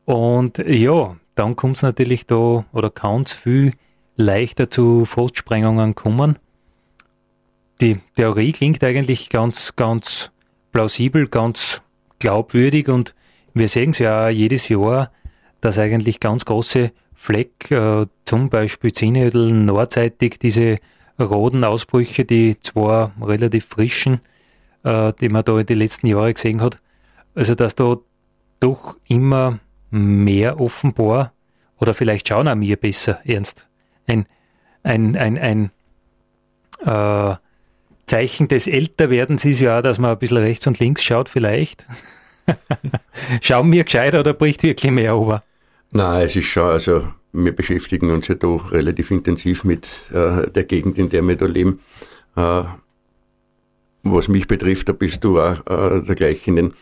Und 0.04 0.58
ja, 0.58 1.16
dann 1.34 1.56
kommt 1.56 1.76
es 1.76 1.82
natürlich 1.82 2.26
da 2.26 2.64
oder 2.72 2.90
kann 2.90 3.22
es 3.22 3.32
viel 3.32 3.72
leichter 4.16 4.70
zu 4.70 5.04
Frostsprengungen 5.04 5.94
kommen. 5.94 6.38
Die 7.80 7.98
Theorie 8.14 8.52
klingt 8.52 8.84
eigentlich 8.84 9.30
ganz, 9.30 9.74
ganz 9.74 10.30
plausibel, 10.70 11.28
ganz 11.28 11.82
glaubwürdig 12.18 12.88
und 12.88 13.14
wir 13.54 13.68
sehen 13.68 13.90
es 13.90 13.98
ja 13.98 14.28
jedes 14.28 14.68
Jahr, 14.68 15.10
dass 15.62 15.78
eigentlich 15.78 16.20
ganz 16.20 16.44
große 16.44 16.92
Fleck, 17.14 17.70
äh, 17.70 18.04
zum 18.26 18.50
Beispiel 18.50 18.92
Zinnhödel 18.92 19.52
nordseitig, 19.52 20.38
diese 20.38 20.76
roten 21.18 21.64
Ausbrüche, 21.64 22.24
die 22.24 22.58
zwar 22.60 23.12
relativ 23.22 23.66
frischen, 23.66 24.20
äh, 24.82 25.12
die 25.20 25.28
man 25.28 25.44
da 25.44 25.58
in 25.58 25.66
den 25.66 25.78
letzten 25.78 26.08
Jahren 26.08 26.34
gesehen 26.34 26.60
hat, 26.60 26.76
also 27.34 27.54
dass 27.54 27.76
da 27.76 27.96
doch 28.60 28.96
immer 29.08 29.60
mehr 29.90 30.60
offenbar, 30.60 31.32
oder 31.78 31.94
vielleicht 31.94 32.28
schauen 32.28 32.48
auch 32.48 32.54
mir 32.54 32.76
besser, 32.76 33.20
ernst, 33.24 33.68
ein, 34.06 34.26
ein, 34.82 35.16
ein, 35.16 35.38
ein 35.38 35.70
äh, 36.84 37.36
Zeichen 38.06 38.48
des 38.48 38.66
Älterwerdens 38.66 39.44
ist 39.44 39.60
ja 39.60 39.78
auch, 39.78 39.82
dass 39.82 39.98
man 39.98 40.10
ein 40.10 40.18
bisschen 40.18 40.38
rechts 40.38 40.66
und 40.66 40.80
links 40.80 41.04
schaut, 41.04 41.28
vielleicht. 41.28 41.86
Schauen 43.40 43.70
wir 43.70 43.84
gescheit 43.84 44.16
oder 44.16 44.34
bricht 44.34 44.64
wirklich 44.64 44.90
mehr 44.90 45.16
over? 45.16 45.44
Nein, 45.94 46.24
es 46.24 46.36
ist 46.36 46.46
schon, 46.46 46.62
also 46.62 47.06
wir 47.34 47.52
beschäftigen 47.52 48.10
uns 48.10 48.26
ja 48.28 48.34
da 48.34 48.48
relativ 48.48 49.10
intensiv 49.10 49.62
mit 49.62 50.10
äh, 50.10 50.50
der 50.50 50.64
Gegend, 50.64 50.96
in 50.96 51.10
der 51.10 51.22
wir 51.22 51.36
da 51.36 51.44
leben. 51.44 51.80
Äh, 52.34 52.62
was 54.02 54.28
mich 54.28 54.48
betrifft, 54.48 54.88
da 54.88 54.92
bist 54.92 55.22
du 55.22 55.38
auch 55.38 55.58
äh, 55.66 56.00
der 56.00 56.14
gleichen, 56.14 56.72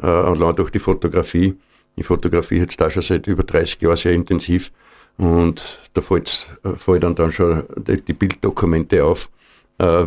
äh, 0.00 0.06
allein 0.06 0.54
durch 0.54 0.70
die 0.70 0.78
Fotografie. 0.78 1.56
Ich 1.96 2.06
fotografiere 2.06 2.62
jetzt 2.62 2.80
da 2.80 2.88
schon 2.90 3.02
seit 3.02 3.26
über 3.26 3.42
30 3.42 3.80
Jahren 3.80 3.96
sehr 3.96 4.12
intensiv 4.12 4.70
und 5.18 5.80
da 5.92 6.00
äh, 6.00 6.76
fällt 6.76 7.02
dann, 7.02 7.16
dann 7.16 7.32
schon 7.32 7.64
die, 7.76 8.00
die 8.00 8.12
Bilddokumente 8.12 9.04
auf. 9.04 9.30
Äh, 9.78 10.06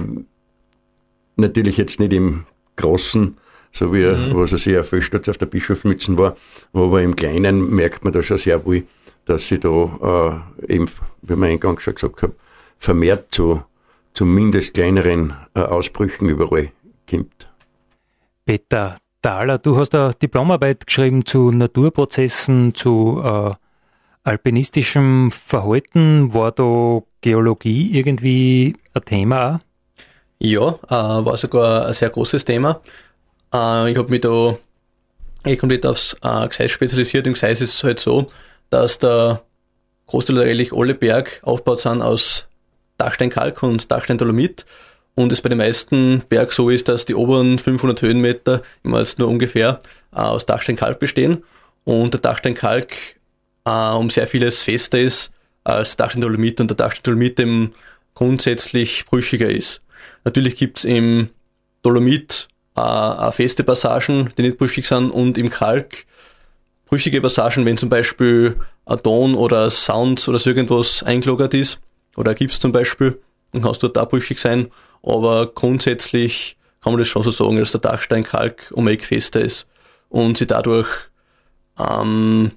natürlich 1.35 1.75
jetzt 1.75 1.99
nicht 1.99 2.13
im 2.13 2.45
Großen, 2.77 3.37
so 3.73 3.93
wie 3.93 4.05
mhm. 4.05 4.35
was 4.35 4.51
er 4.51 4.57
sehr 4.59 4.77
Erfüllsturz 4.77 5.27
auf 5.27 5.37
der 5.37 5.47
Bischofsmützen 5.47 6.17
war, 6.17 6.37
aber 6.71 7.01
im 7.01 7.15
Kleinen 7.15 7.75
merkt 7.75 8.03
man 8.03 8.13
da 8.13 8.23
schon 8.23 8.37
sehr 8.37 8.63
wohl, 8.65 8.83
dass 9.25 9.47
sie 9.47 9.59
da 9.59 10.43
äh, 10.67 10.73
eben, 10.73 10.87
wie 11.21 11.35
man 11.35 11.49
eingangs 11.49 11.83
schon 11.83 11.95
gesagt 11.95 12.21
habe, 12.21 12.35
vermehrt 12.77 13.33
zu 13.33 13.63
zumindest 14.13 14.75
kleineren 14.75 15.33
äh, 15.55 15.61
Ausbrüchen 15.61 16.29
überall 16.29 16.69
kommt. 17.09 17.49
Peter 18.45 18.97
Thaler, 19.21 19.57
du 19.57 19.77
hast 19.77 19.95
eine 19.95 20.13
Diplomarbeit 20.13 20.85
geschrieben 20.85 21.25
zu 21.25 21.51
Naturprozessen, 21.51 22.75
zu 22.75 23.21
äh, 23.23 23.51
alpinistischem 24.23 25.31
Verhalten. 25.31 26.33
War 26.33 26.51
da 26.51 27.01
Geologie 27.21 27.97
irgendwie 27.97 28.75
ein 28.93 29.05
Thema 29.05 29.55
auch? 29.55 29.59
Ja, 30.39 30.67
äh, 30.89 31.25
war 31.25 31.37
sogar 31.37 31.87
ein 31.87 31.93
sehr 31.93 32.09
großes 32.09 32.43
Thema. 32.43 32.81
Äh, 33.53 33.91
ich 33.91 33.97
habe 33.97 34.09
mich 34.09 34.21
da 34.21 34.57
eh 35.45 35.55
komplett 35.55 35.85
aufs 35.85 36.15
äh, 36.21 36.47
Gseis 36.47 36.71
spezialisiert. 36.71 37.27
Im 37.27 37.33
Gseis 37.33 37.61
ist 37.61 37.75
es 37.75 37.83
halt 37.83 37.99
so, 37.99 38.27
dass 38.69 38.99
der 38.99 39.43
Großteil 40.07 40.39
eigentlich 40.39 40.73
alle 40.73 40.95
Berg 40.95 41.39
aufgebaut 41.43 41.81
sind 41.81 42.01
aus 42.01 42.47
Dachsteinkalk 42.97 43.63
und 43.63 43.91
Dachsteindolomit 43.91 44.65
und 45.15 45.31
es 45.31 45.41
bei 45.41 45.49
den 45.49 45.57
meisten 45.57 46.23
Bergen 46.29 46.51
so 46.51 46.69
ist, 46.69 46.87
dass 46.89 47.05
die 47.05 47.15
oberen 47.15 47.59
500 47.59 48.01
Höhenmeter 48.01 48.61
immer 48.83 48.99
jetzt 48.99 49.19
nur 49.19 49.27
ungefähr 49.27 49.79
äh, 50.11 50.17
aus 50.17 50.45
Dachsteinkalk 50.45 50.99
bestehen 50.99 51.43
und 51.83 52.13
der 52.13 52.21
Dachsteinkalk 52.21 52.95
äh, 53.65 53.91
um 53.93 54.09
sehr 54.09 54.27
vieles 54.27 54.63
fester 54.63 54.99
ist 54.99 55.31
als 55.63 55.95
Dachsteindolomit 55.95 56.61
und 56.61 56.69
der 56.69 56.77
Dachsteindolomit 56.77 57.39
eben 57.39 57.73
grundsätzlich 58.15 59.05
brüchiger 59.05 59.49
ist. 59.49 59.81
Natürlich 60.23 60.55
gibt's 60.55 60.83
im 60.83 61.29
Dolomit 61.81 62.47
äh, 62.75 62.81
auch 62.81 63.33
feste 63.33 63.63
Passagen, 63.63 64.29
die 64.37 64.43
nicht 64.43 64.57
brüchig 64.57 64.87
sind 64.87 65.11
und 65.11 65.37
im 65.37 65.49
Kalk 65.49 66.05
brüchige 66.85 67.21
Passagen, 67.21 67.65
wenn 67.65 67.77
zum 67.77 67.89
Beispiel 67.89 68.55
ein 68.85 69.01
Ton 69.01 69.35
oder 69.35 69.69
Sound 69.69 70.27
oder 70.27 70.39
so 70.39 70.49
irgendwas 70.49 71.03
eingelogert 71.03 71.53
ist 71.53 71.79
oder 72.17 72.33
Gips 72.33 72.59
zum 72.59 72.71
Beispiel, 72.71 73.19
dann 73.51 73.61
kannst 73.61 73.81
du 73.81 73.87
dort 73.87 74.09
brüchig 74.09 74.39
sein, 74.39 74.67
aber 75.01 75.47
grundsätzlich 75.47 76.57
kann 76.81 76.93
man 76.93 76.99
das 76.99 77.07
schon 77.07 77.23
so 77.23 77.31
sagen, 77.31 77.57
dass 77.57 77.71
der 77.71 77.81
Dachstein 77.81 78.23
Kalk 78.23 78.71
um 78.73 78.87
Eck 78.87 79.03
fester 79.05 79.41
ist 79.41 79.67
und 80.09 80.37
sie 80.37 80.45
dadurch 80.45 80.87
ähm, 81.79 82.51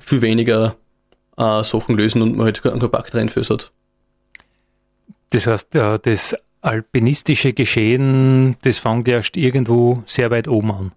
viel 0.00 0.20
weniger 0.20 0.76
äh, 1.36 1.64
Sachen 1.64 1.96
lösen 1.96 2.22
und 2.22 2.36
man 2.36 2.46
halt 2.46 2.64
einen 2.64 2.90
Bakterienfüß 2.90 3.50
hat. 3.50 3.72
Das 5.30 5.46
heißt, 5.46 5.74
äh, 5.74 5.98
das 6.00 6.36
alpinistische 6.62 7.52
Geschehen, 7.52 8.56
das 8.62 8.78
fängt 8.78 9.08
erst 9.08 9.36
irgendwo 9.36 10.02
sehr 10.06 10.30
weit 10.30 10.48
oben 10.48 10.70
an. 10.70 10.92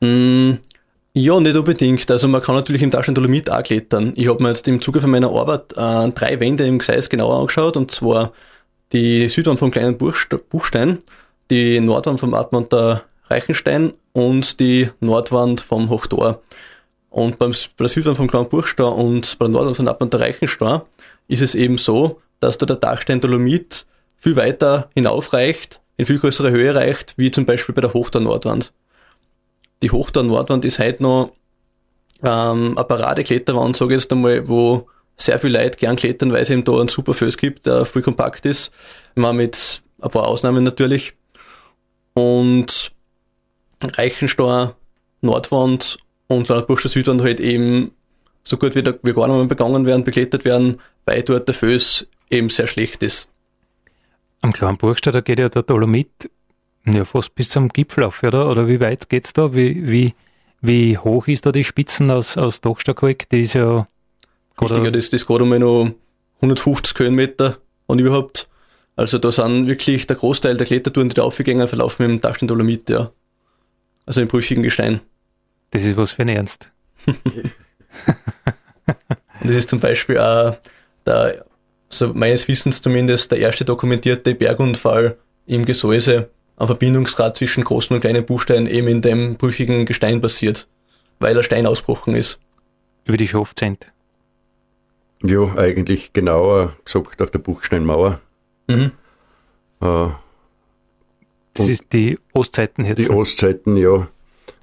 Mm, 0.00 0.58
ja, 1.14 1.40
nicht 1.40 1.56
unbedingt. 1.56 2.10
Also 2.10 2.28
man 2.28 2.42
kann 2.42 2.54
natürlich 2.54 2.82
im 2.82 2.90
Taschendolomit 2.90 3.50
auch 3.50 3.62
klettern. 3.62 4.12
Ich 4.16 4.28
habe 4.28 4.42
mir 4.42 4.50
jetzt 4.50 4.68
im 4.68 4.80
Zuge 4.80 5.00
von 5.00 5.10
meiner 5.10 5.30
Arbeit 5.30 5.72
äh, 5.72 6.10
drei 6.12 6.38
Wände 6.40 6.66
im 6.66 6.78
Gseis 6.78 7.08
genauer 7.08 7.40
angeschaut 7.40 7.76
und 7.76 7.90
zwar 7.90 8.32
die 8.92 9.28
Südwand 9.28 9.58
vom 9.58 9.70
kleinen 9.70 9.96
Buchstein, 9.96 10.98
die 11.50 11.80
Nordwand 11.80 12.20
vom 12.20 12.34
Atmund 12.34 12.72
der 12.72 13.04
Reichenstein 13.28 13.94
und 14.12 14.60
die 14.60 14.90
Nordwand 15.00 15.60
vom 15.60 15.88
Hochtor. 15.88 16.42
Und 17.10 17.38
beim, 17.38 17.52
bei 17.52 17.84
der 17.84 17.88
Südwand 17.88 18.18
vom 18.18 18.28
kleinen 18.28 18.48
Buchstein 18.48 18.92
und 18.92 19.38
bei 19.38 19.46
der 19.46 19.52
Nordwand 19.52 19.76
vom 19.76 19.88
Atmund 19.88 20.12
der 20.12 20.20
Reichenstein 20.20 20.82
ist 21.28 21.42
es 21.42 21.54
eben 21.54 21.78
so, 21.78 22.20
dass 22.40 22.58
da 22.58 22.66
der 22.66 22.76
Dachstein 22.76 23.20
Dolomit 23.20 23.86
viel 24.26 24.34
weiter 24.34 24.90
hinaufreicht, 24.96 25.80
in 25.96 26.04
viel 26.04 26.18
größere 26.18 26.50
Höhe 26.50 26.74
reicht, 26.74 27.16
wie 27.16 27.30
zum 27.30 27.46
Beispiel 27.46 27.76
bei 27.76 27.80
der 27.80 27.94
Hochtor 27.94 28.20
Nordwand. 28.20 28.72
Die 29.84 29.92
Hochtor 29.92 30.24
Nordwand 30.24 30.64
ist 30.64 30.80
heute 30.80 31.00
noch 31.00 31.30
ähm, 32.24 32.74
eine 32.76 32.84
Paradekletterwand, 32.84 33.76
sage 33.76 33.94
ich 33.94 34.00
jetzt 34.00 34.10
einmal, 34.10 34.48
wo 34.48 34.88
sehr 35.16 35.38
viel 35.38 35.52
Leute 35.52 35.78
gern 35.78 35.94
klettern, 35.94 36.32
weil 36.32 36.42
es 36.42 36.50
eben 36.50 36.64
da 36.64 36.72
einen 36.72 36.88
super 36.88 37.14
Föß 37.14 37.36
gibt, 37.36 37.66
der 37.66 37.86
voll 37.86 38.02
kompakt 38.02 38.46
ist. 38.46 38.72
Immer 39.14 39.32
mit 39.32 39.80
ein 40.00 40.10
paar 40.10 40.26
Ausnahmen 40.26 40.64
natürlich. 40.64 41.14
Und 42.14 42.90
Reichenstein, 43.96 44.70
Nordwand 45.20 45.98
und 46.26 46.48
Landburscher 46.48 46.88
Südwand 46.88 47.22
halt 47.22 47.38
eben 47.38 47.92
so 48.42 48.56
gut 48.56 48.74
wie, 48.74 48.82
der, 48.82 48.98
wie 49.04 49.12
gar 49.12 49.28
nicht 49.28 49.36
mehr 49.36 49.46
begangen 49.46 49.86
werden, 49.86 50.02
beklettert 50.02 50.44
werden, 50.44 50.80
weil 51.04 51.22
dort 51.22 51.46
der 51.46 51.54
Föß 51.54 52.08
eben 52.28 52.48
sehr 52.48 52.66
schlecht 52.66 53.04
ist. 53.04 53.28
Am 54.46 54.52
kleinen 54.52 54.78
Burgstadt, 54.78 55.16
da 55.16 55.22
geht 55.22 55.40
ja 55.40 55.48
der 55.48 55.64
Dolomit 55.64 56.30
ja, 56.86 57.04
fast 57.04 57.34
bis 57.34 57.48
zum 57.48 57.68
Gipfel 57.68 58.04
auf, 58.04 58.22
oder? 58.22 58.48
Oder 58.48 58.68
wie 58.68 58.78
weit 58.78 59.08
geht's 59.08 59.32
da? 59.32 59.52
Wie, 59.52 59.90
wie, 59.90 60.14
wie 60.60 60.96
hoch 60.96 61.26
ist 61.26 61.46
da 61.46 61.50
die 61.50 61.64
Spitzen 61.64 62.12
aus, 62.12 62.36
aus 62.36 62.60
Dachsteinkalk? 62.60 63.28
Die 63.30 63.42
ist 63.42 63.54
ja 63.54 63.88
Richtiger, 64.60 64.92
das, 64.92 65.10
das 65.10 65.26
gerade 65.26 65.42
einmal 65.42 65.58
noch 65.58 65.90
150 66.36 66.96
Höhenmeter 66.96 67.58
und 67.86 67.98
überhaupt. 67.98 68.46
Also 68.94 69.18
da 69.18 69.32
sind 69.32 69.66
wirklich 69.66 70.06
der 70.06 70.14
Großteil 70.14 70.56
der 70.56 70.68
Klettertouren, 70.68 71.08
die 71.08 71.16
da 71.16 71.24
aufgegangen 71.24 71.66
verlaufen 71.66 72.06
mit 72.06 72.10
dem 72.12 72.20
Dachstein 72.20 72.46
Dolomit, 72.46 72.88
ja. 72.88 73.10
Also 74.06 74.20
im 74.20 74.28
brüchigen 74.28 74.62
Gestein. 74.62 75.00
Das 75.70 75.84
ist 75.84 75.96
was 75.96 76.12
für 76.12 76.22
ein 76.22 76.28
Ernst. 76.28 76.70
das 79.40 79.50
ist 79.50 79.70
zum 79.70 79.80
Beispiel 79.80 80.20
auch 80.20 80.56
der, 81.04 81.44
so 81.88 82.12
meines 82.14 82.48
Wissens 82.48 82.82
zumindest, 82.82 83.30
der 83.30 83.38
erste 83.38 83.64
dokumentierte 83.64 84.34
Bergunfall 84.34 85.16
im 85.46 85.64
Gesäuse 85.64 86.30
am 86.56 86.66
Verbindungsgrad 86.66 87.36
zwischen 87.36 87.64
großen 87.64 87.94
und 87.94 88.00
kleinen 88.00 88.24
Buchsteinen 88.24 88.66
eben 88.66 88.88
in 88.88 89.02
dem 89.02 89.36
brüchigen 89.36 89.86
Gestein 89.86 90.20
passiert, 90.20 90.66
weil 91.18 91.34
der 91.34 91.42
Stein 91.42 91.66
ausgebrochen 91.66 92.14
ist. 92.14 92.38
Über 93.04 93.16
die 93.16 93.28
Schafzent. 93.28 93.86
Ja, 95.22 95.54
eigentlich 95.56 96.12
genauer 96.12 96.76
gesagt 96.84 97.22
auf 97.22 97.30
der 97.30 97.38
Buchsteinmauer. 97.38 98.20
Mhm. 98.68 98.92
Äh, 99.80 100.08
das 101.54 101.68
ist 101.68 101.92
die 101.92 102.18
Ostzeiten 102.32 102.84
jetzt. 102.84 102.98
Die 102.98 103.10
Ostzeiten, 103.10 103.76
ja. 103.76 104.08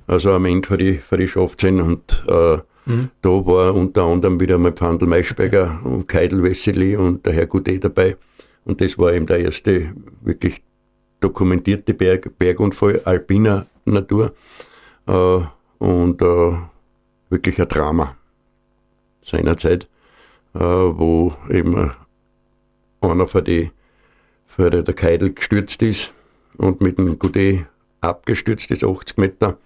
Also 0.06 0.34
am 0.34 0.46
Ende 0.46 0.68
für 0.68 0.78
die, 0.78 0.98
für 0.98 1.18
die 1.18 1.28
Schafzehn 1.28 1.82
und 1.82 2.24
äh, 2.28 2.58
da 2.86 3.30
war 3.30 3.74
unter 3.74 4.04
anderem 4.04 4.40
wieder 4.40 4.58
mal 4.58 4.74
Pfandl 4.74 5.06
Maischberger 5.06 5.82
und 5.84 6.08
Keidel 6.08 6.44
Wesseli 6.44 6.96
und 6.96 7.26
der 7.26 7.34
Herr 7.34 7.48
Gudet 7.48 7.84
dabei. 7.84 8.18
Und 8.66 8.82
das 8.82 8.98
war 8.98 9.14
eben 9.14 9.26
der 9.26 9.40
erste 9.40 9.94
wirklich 10.22 10.62
dokumentierte 11.20 11.94
Berg, 11.94 12.38
Bergunfall 12.38 13.02
alpiner 13.06 13.68
Natur 13.86 14.34
äh, 15.08 15.40
und 15.78 16.22
äh, 16.22 16.52
wirklich 17.30 17.62
ein 17.62 17.68
Drama 17.68 18.16
seinerzeit 19.24 19.88
äh, 20.54 20.60
wo 20.60 21.34
eben 21.50 21.92
einer 23.02 23.28
von 23.28 23.44
die, 23.44 23.72
die, 24.58 24.84
der 24.84 24.94
Keidel 24.94 25.34
gestürzt 25.34 25.82
ist 25.82 26.12
und 26.58 26.82
mit 26.82 26.98
dem 26.98 27.18
Goudet 27.20 27.66
abgestürzt 28.02 28.72
ist, 28.72 28.84
80 28.84 29.18
Meter. 29.18 29.58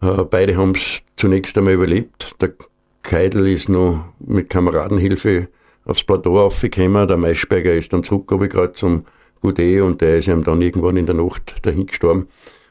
Äh, 0.00 0.24
beide 0.24 0.56
haben 0.56 0.74
es 0.74 1.02
zunächst 1.16 1.56
einmal 1.56 1.74
überlebt. 1.74 2.34
Der 2.40 2.52
Keidel 3.02 3.48
ist 3.48 3.68
noch 3.68 4.04
mit 4.18 4.50
Kameradenhilfe 4.50 5.48
aufs 5.84 6.04
Plateau 6.04 6.38
aufgekommen. 6.40 7.08
Der 7.08 7.16
Maischberger 7.16 7.74
ist 7.74 7.92
dann 7.92 8.04
zurück, 8.04 8.28
gerade 8.28 8.72
zum 8.72 9.04
Goudet 9.40 9.82
und 9.82 10.00
der 10.00 10.18
ist 10.18 10.28
ihm 10.28 10.44
dann 10.44 10.62
irgendwann 10.62 10.96
in 10.96 11.06
der 11.06 11.14
Nacht 11.14 11.64
dahin 11.64 11.86
gestorben. 11.86 12.28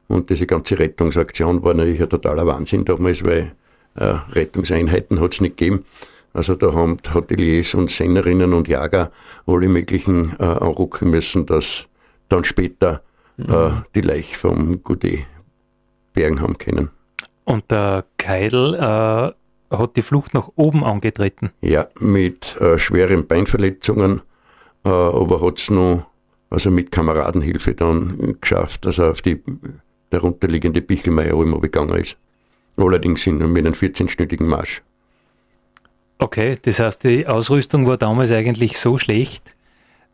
Und 0.07 0.29
diese 0.29 0.45
ganze 0.45 0.77
Rettungsaktion 0.77 1.63
war 1.63 1.73
natürlich 1.73 2.01
ein 2.01 2.09
totaler 2.09 2.45
Wahnsinn 2.45 2.85
damals, 2.85 3.23
weil 3.23 3.53
äh, 3.95 4.15
Rettungseinheiten 4.31 5.19
hat 5.19 5.33
es 5.33 5.41
nicht 5.41 5.57
gegeben. 5.57 5.85
Also 6.33 6.55
da 6.55 6.73
haben 6.73 6.97
Hoteliers 7.13 7.73
und 7.73 7.89
Sennerinnen 7.89 8.53
und 8.53 8.67
Jager 8.67 9.11
alle 9.47 9.69
möglichen 9.69 10.35
äh, 10.37 10.43
anrucken 10.43 11.09
müssen, 11.09 11.45
dass 11.45 11.85
dann 12.27 12.43
später 12.43 13.01
mhm. 13.37 13.53
äh, 13.53 13.71
die 13.95 14.01
Leiche 14.01 14.35
vom 14.35 14.83
Goudet 14.83 15.19
bergen 16.13 16.41
haben 16.41 16.57
können. 16.57 16.89
Und 17.45 17.71
der 17.71 18.05
Keidel 18.17 18.73
äh, 18.73 19.75
hat 19.75 19.95
die 19.95 20.01
Flucht 20.01 20.33
nach 20.33 20.49
oben 20.55 20.83
angetreten? 20.83 21.51
Ja, 21.61 21.87
mit 21.99 22.59
äh, 22.59 22.77
schweren 22.77 23.27
Beinverletzungen, 23.27 24.21
äh, 24.83 24.89
aber 24.89 25.41
hat 25.41 25.59
es 25.59 25.69
noch 25.69 26.07
also 26.49 26.71
mit 26.71 26.91
Kameradenhilfe 26.91 27.73
dann 27.73 28.37
geschafft, 28.39 28.85
dass 28.85 28.97
er 28.97 29.11
auf 29.11 29.21
die 29.21 29.41
darunterliegende 30.09 30.81
Bichelmeier 30.81 31.33
immer 31.33 31.59
begangen 31.59 31.97
ist. 31.97 32.17
Allerdings 32.77 33.25
in, 33.27 33.37
mit 33.51 33.65
einem 33.65 33.73
14-stündigen 33.73 34.45
Marsch. 34.45 34.81
Okay, 36.17 36.57
das 36.61 36.79
heißt, 36.79 37.03
die 37.03 37.27
Ausrüstung 37.27 37.87
war 37.87 37.97
damals 37.97 38.31
eigentlich 38.31 38.79
so 38.79 38.97
schlecht, 38.97 39.55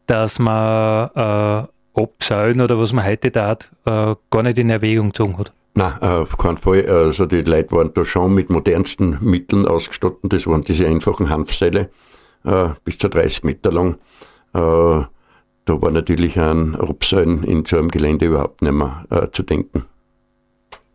dass 0.08 0.40
man 0.40 1.10
äh, 1.16 2.02
Abseilen 2.02 2.62
oder 2.62 2.80
was 2.80 2.94
man 2.94 3.06
heute 3.06 3.32
tat, 3.32 3.70
äh, 3.86 4.16
gar 4.30 4.44
nicht 4.44 4.58
in 4.58 4.70
Erwägung 4.70 5.08
gezogen 5.10 5.38
hat. 5.38 5.54
Nein, 5.74 5.94
äh, 6.02 6.06
auf 6.06 6.38
keinen 6.38 6.58
Fall. 6.58 6.86
Also 6.88 7.26
die 7.26 7.42
Leute 7.42 7.72
waren 7.72 7.94
da 7.94 8.04
schon 8.04 8.34
mit 8.34 8.50
modernsten 8.50 9.18
Mitteln 9.22 9.66
ausgestattet. 9.66 10.34
Das 10.34 10.48
waren 10.48 10.62
diese 10.62 10.88
einfachen 10.88 11.30
Hanfseile, 11.30 11.90
äh, 12.44 12.70
bis 12.84 12.98
zu 12.98 13.10
30 13.10 13.44
Meter 13.44 13.72
lang. 13.72 13.96
Äh, 14.54 15.06
da 15.66 15.82
war 15.82 15.92
natürlich 15.92 16.38
an 16.40 16.76
Abseilen 16.76 17.44
in 17.44 17.64
so 17.66 17.78
einem 17.78 17.90
Gelände 17.90 18.26
überhaupt 18.26 18.62
nicht 18.62 18.74
mehr 18.74 19.06
äh, 19.10 19.28
zu 19.32 19.44
denken. 19.44 19.86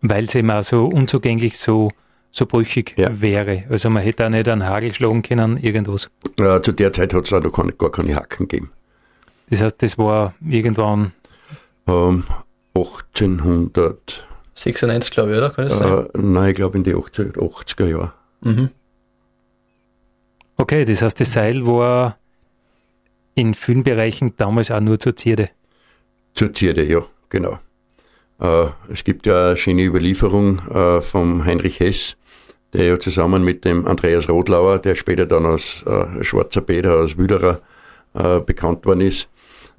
Weil 0.03 0.25
es 0.25 0.35
eben 0.35 0.51
auch 0.51 0.63
so 0.63 0.87
unzugänglich, 0.87 1.57
so, 1.57 1.91
so 2.31 2.45
brüchig 2.45 2.95
ja. 2.97 3.21
wäre. 3.21 3.65
Also 3.71 3.89
man 3.89 4.03
hätte 4.03 4.27
auch 4.27 4.31
nicht 4.31 4.49
einen 4.49 4.67
Hagel 4.67 4.93
schlagen 4.93 5.23
können, 5.23 5.57
irgendwas. 5.57 6.09
Zu 6.37 6.73
der 6.73 6.93
Zeit 6.93 7.15
hat 7.15 7.25
es 7.25 7.33
auch 7.33 7.43
noch 7.43 7.53
keine, 7.53 7.73
gar 7.73 7.91
keine 7.91 8.15
Haken 8.15 8.47
gegeben. 8.47 8.73
Das 9.49 9.63
heißt, 9.63 9.77
das 9.83 9.97
war 9.97 10.35
irgendwann. 10.47 11.13
Ähm, 11.87 12.25
1800. 12.75 14.27
96, 14.57 15.11
glaube 15.11 15.33
ich, 15.33 15.39
oder? 15.39 15.51
Kann 15.51 15.67
das 15.67 15.79
sein? 15.79 16.07
Äh, 16.07 16.09
nein, 16.15 16.51
ich 16.51 16.57
glaube 16.57 16.79
in 16.79 16.85
die 16.85 16.95
80er 16.95 17.87
Jahren. 17.87 18.13
Mhm. 18.41 18.71
Okay, 20.57 20.85
das 20.87 21.03
heißt, 21.03 21.21
das 21.21 21.33
Seil 21.33 21.67
war 21.67 22.19
in 23.35 23.53
vielen 23.53 23.85
Bereichen 23.85 24.35
damals 24.39 24.71
auch 24.71 24.81
nur 24.81 24.99
zur 24.99 25.15
Zierde. 25.15 25.49
Zur 26.35 26.55
Zierde, 26.55 26.85
ja, 26.85 27.03
genau. 27.29 27.59
Äh, 28.41 28.69
es 28.91 29.05
gibt 29.05 29.27
ja 29.27 29.49
eine 29.49 29.57
schöne 29.59 29.85
Überlieferung 29.85 30.67
äh, 30.71 31.03
vom 31.03 31.45
Heinrich 31.45 31.79
Hess, 31.79 32.17
der 32.73 32.87
ja 32.87 32.99
zusammen 32.99 33.45
mit 33.45 33.67
dem 33.67 33.87
Andreas 33.87 34.29
Rotlauer, 34.29 34.79
der 34.79 34.95
später 34.95 35.27
dann 35.27 35.45
als 35.45 35.83
äh, 35.87 36.25
Schwarzer 36.25 36.63
Peter, 36.63 36.97
als 36.97 37.19
Wüderer 37.19 37.61
äh, 38.15 38.41
bekannt 38.41 38.87
worden 38.87 39.03
ist, 39.03 39.29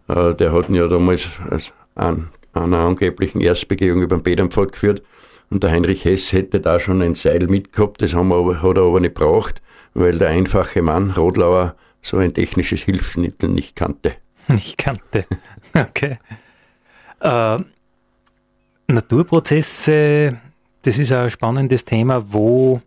äh, 0.07 0.35
der 0.35 0.53
hat 0.53 0.69
ihn 0.69 0.75
ja 0.75 0.87
damals 0.87 1.27
als 1.49 1.73
an 1.95 2.29
einer 2.63 2.79
angeblichen 2.79 3.41
Erstbegehung 3.41 4.01
über 4.01 4.17
den 4.17 4.23
Bädernpfad 4.23 4.71
geführt. 4.71 5.03
Und 5.49 5.63
der 5.63 5.71
Heinrich 5.71 6.03
Hess 6.03 6.33
hätte 6.33 6.59
da 6.59 6.79
schon 6.79 7.01
ein 7.01 7.15
Seil 7.15 7.47
mitgehabt, 7.47 8.01
das 8.01 8.13
haben 8.13 8.29
wir 8.29 8.61
hat 8.61 8.77
er 8.77 8.83
aber 8.83 8.99
nicht 8.99 9.13
braucht, 9.13 9.61
weil 9.93 10.17
der 10.17 10.29
einfache 10.29 10.81
Mann, 10.81 11.11
Rodlauer, 11.11 11.75
so 12.01 12.17
ein 12.17 12.33
technisches 12.33 12.81
Hilfsmittel 12.81 13.49
nicht 13.49 13.75
kannte. 13.75 14.15
Nicht 14.47 14.77
kannte. 14.77 15.25
Okay. 15.73 16.17
Äh, 17.19 17.57
Naturprozesse, 18.87 20.37
das 20.83 20.99
ist 20.99 21.11
ein 21.11 21.29
spannendes 21.29 21.83
Thema, 21.83 22.23
wo, 22.31 22.79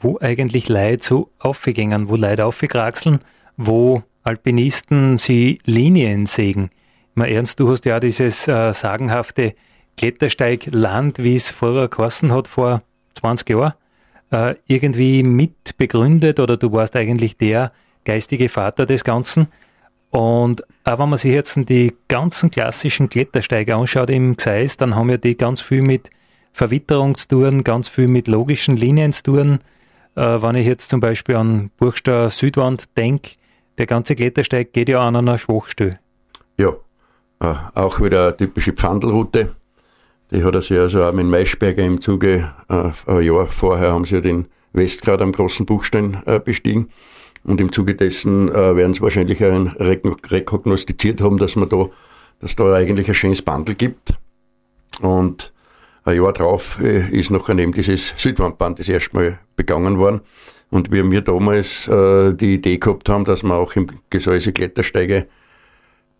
wo 0.00 0.18
eigentlich 0.20 0.68
Leute 0.68 1.06
so 1.06 1.30
aufgängen, 1.38 2.08
wo 2.08 2.16
Leute 2.16 2.44
aufgekraxeln, 2.44 3.20
wo 3.56 4.02
Alpinisten 4.24 5.18
sie 5.18 5.60
Linien 5.64 6.26
sägen. 6.26 6.70
Mal 7.18 7.30
ernst, 7.30 7.58
du 7.58 7.70
hast 7.70 7.86
ja 7.86 7.98
dieses 7.98 8.46
äh, 8.46 8.74
sagenhafte 8.74 9.54
Klettersteigland, 9.96 11.18
wie 11.18 11.36
es 11.36 11.50
vorher 11.50 11.88
geheißen 11.88 12.30
hat, 12.30 12.46
vor 12.46 12.82
20 13.14 13.48
Jahren, 13.48 13.72
äh, 14.30 14.54
irgendwie 14.66 15.22
mit 15.22 15.78
begründet 15.78 16.40
oder 16.40 16.58
du 16.58 16.70
warst 16.72 16.94
eigentlich 16.94 17.38
der 17.38 17.72
geistige 18.04 18.50
Vater 18.50 18.84
des 18.84 19.02
Ganzen. 19.02 19.48
Und 20.10 20.62
auch 20.84 20.98
wenn 20.98 21.08
man 21.08 21.16
sich 21.16 21.32
jetzt 21.32 21.58
die 21.70 21.94
ganzen 22.08 22.50
klassischen 22.50 23.08
Klettersteige 23.08 23.76
anschaut 23.76 24.10
im 24.10 24.36
Gseis, 24.36 24.76
dann 24.76 24.94
haben 24.94 25.08
ja 25.08 25.16
die 25.16 25.38
ganz 25.38 25.62
viel 25.62 25.80
mit 25.80 26.10
Verwitterungstouren, 26.52 27.64
ganz 27.64 27.88
viel 27.88 28.08
mit 28.08 28.28
logischen 28.28 28.76
Linien 28.76 29.12
zu 29.12 29.22
tun. 29.22 29.60
Äh, 30.16 30.20
wenn 30.20 30.56
ich 30.56 30.66
jetzt 30.66 30.90
zum 30.90 31.00
Beispiel 31.00 31.36
an 31.36 31.70
Burgstall 31.78 32.30
Südwand 32.30 32.94
denke, 32.98 33.36
der 33.78 33.86
ganze 33.86 34.14
Klettersteig 34.14 34.74
geht 34.74 34.90
ja 34.90 35.00
an 35.00 35.16
einer 35.16 35.38
Schwachstelle. 35.38 35.98
Ja, 36.58 36.74
auch 37.38 38.00
wieder 38.00 38.28
eine 38.28 38.36
typische 38.36 38.72
Pfandelroute. 38.72 39.54
Die 40.30 40.42
hat 40.42 40.54
er 40.54 40.62
sich 40.62 40.78
also 40.78 41.04
auch 41.04 41.12
mit 41.12 41.26
Maischberger 41.26 41.84
im 41.84 42.00
Zuge, 42.00 42.52
äh, 42.68 42.90
ein 43.06 43.22
Jahr 43.22 43.46
vorher 43.46 43.92
haben 43.92 44.04
sie 44.04 44.16
ja 44.16 44.20
den 44.20 44.46
Westgrad 44.72 45.22
am 45.22 45.32
großen 45.32 45.66
Buchstein 45.66 46.22
äh, 46.26 46.40
bestiegen. 46.40 46.88
Und 47.44 47.60
im 47.60 47.70
Zuge 47.72 47.94
dessen 47.94 48.48
äh, 48.48 48.76
werden 48.76 48.94
sie 48.94 49.02
wahrscheinlich 49.02 49.42
ein 49.44 49.68
rekognosziert 49.78 51.20
haben, 51.20 51.38
dass 51.38 51.54
man 51.54 51.68
da, 51.68 51.86
dass 52.40 52.56
da 52.56 52.74
eigentlich 52.74 53.08
ein 53.08 53.14
schönes 53.14 53.42
Bandel 53.42 53.76
gibt. 53.76 54.14
Und 55.00 55.52
ein 56.04 56.16
Jahr 56.16 56.32
drauf 56.32 56.78
äh, 56.80 57.08
ist 57.10 57.30
noch 57.30 57.48
eben 57.48 57.72
dieses 57.72 58.14
Südwandband 58.16 58.80
das 58.80 58.88
erste 58.88 59.14
Mal 59.14 59.38
begangen 59.54 59.98
worden. 59.98 60.22
Und 60.70 60.90
wie 60.90 61.08
wir 61.08 61.20
damals 61.20 61.86
äh, 61.86 62.34
die 62.34 62.54
Idee 62.54 62.78
gehabt 62.78 63.08
haben, 63.08 63.24
dass 63.24 63.44
man 63.44 63.58
auch 63.58 63.76
im 63.76 63.86
Gesäuse 64.10 64.52
Klettersteige 64.52 65.28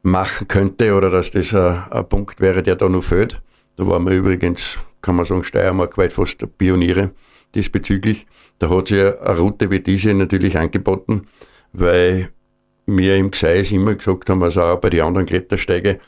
machen 0.07 0.49
könnte 0.49 0.95
oder 0.95 1.11
dass 1.11 1.31
das 1.31 1.53
ein, 1.53 1.83
ein 1.90 2.09
Punkt 2.09 2.40
wäre, 2.40 2.62
der 2.62 2.77
da 2.77 2.88
noch 2.88 3.05
fehlt. 3.05 3.40
Da 3.77 3.87
waren 3.87 4.05
wir 4.05 4.12
übrigens, 4.12 4.79
kann 5.03 5.16
man 5.16 5.27
sagen, 5.27 5.45
Steiermark 5.45 5.99
weit 5.99 6.12
fast 6.12 6.47
Pioniere 6.57 7.11
diesbezüglich. 7.55 8.27
Da 8.59 8.71
hat 8.71 8.88
sich 8.88 9.01
eine 9.01 9.38
Route 9.38 9.71
wie 9.71 9.81
diese 9.81 10.14
natürlich 10.14 10.57
angeboten, 10.57 11.27
weil 11.73 12.31
wir 12.87 13.16
im 13.16 13.31
Gseis 13.33 13.73
immer 13.73 13.95
gesagt 13.95 14.31
haben, 14.31 14.42
also 14.42 14.62
auch 14.62 14.81
bei 14.81 14.90
den 14.90 15.03
anderen 15.03 15.27
Klettersteige, 15.27 15.99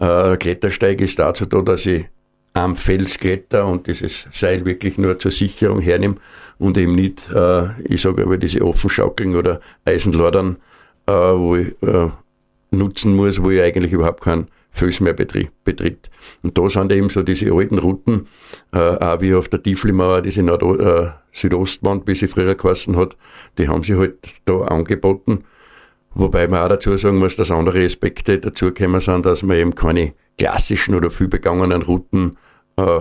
äh, 0.00 0.36
Klettersteig 0.36 1.00
ist 1.00 1.18
dazu 1.18 1.44
da, 1.44 1.60
dass 1.60 1.86
ich 1.86 2.06
am 2.54 2.76
Fels 2.76 3.18
kletter 3.18 3.66
und 3.66 3.86
dieses 3.86 4.26
Seil 4.30 4.64
wirklich 4.64 4.96
nur 4.96 5.18
zur 5.18 5.30
Sicherung 5.30 5.80
hernehme 5.80 6.16
und 6.58 6.78
eben 6.78 6.94
nicht, 6.94 7.28
äh, 7.30 7.80
ich 7.82 8.00
sage 8.00 8.22
aber 8.22 8.38
diese 8.38 8.62
Offenschaukeln 8.62 9.36
oder 9.36 9.60
Eisenladern, 9.84 10.56
äh, 11.06 11.12
wo 11.12 11.56
ich 11.56 11.74
äh, 11.82 12.10
nutzen 12.74 13.14
muss, 13.14 13.42
wo 13.42 13.50
ich 13.50 13.60
eigentlich 13.60 13.92
überhaupt 13.92 14.22
keinen 14.22 14.48
Fuß 14.74 15.00
mehr 15.00 15.12
betritt. 15.12 16.10
Und 16.42 16.58
da 16.58 16.68
sind 16.68 16.92
eben 16.92 17.08
so 17.08 17.22
diese 17.22 17.52
alten 17.52 17.78
Routen, 17.78 18.26
äh, 18.72 18.78
auch 18.78 19.20
wie 19.20 19.34
auf 19.34 19.48
der 19.48 19.62
Tieflimauer, 19.62 20.22
diese 20.22 20.42
Nord 20.42 20.62
äh, 20.80 21.10
Südostwand, 21.32 22.06
wie 22.06 22.14
sie 22.14 22.26
früher 22.26 22.54
geheißen 22.54 22.96
hat, 22.96 23.16
die 23.58 23.68
haben 23.68 23.84
sie 23.84 23.96
halt 23.96 24.18
da 24.44 24.62
angeboten. 24.62 25.44
Wobei 26.14 26.48
man 26.48 26.62
auch 26.62 26.68
dazu 26.68 26.96
sagen 26.96 27.18
muss, 27.18 27.36
dass 27.36 27.50
andere 27.50 27.84
Aspekte 27.84 28.38
dazugekommen 28.38 29.00
sind, 29.00 29.26
dass 29.26 29.42
man 29.42 29.56
eben 29.56 29.74
keine 29.74 30.14
klassischen 30.38 30.94
oder 30.94 31.10
viel 31.10 31.28
begangenen 31.28 31.82
Routen 31.82 32.36
äh, 32.76 33.00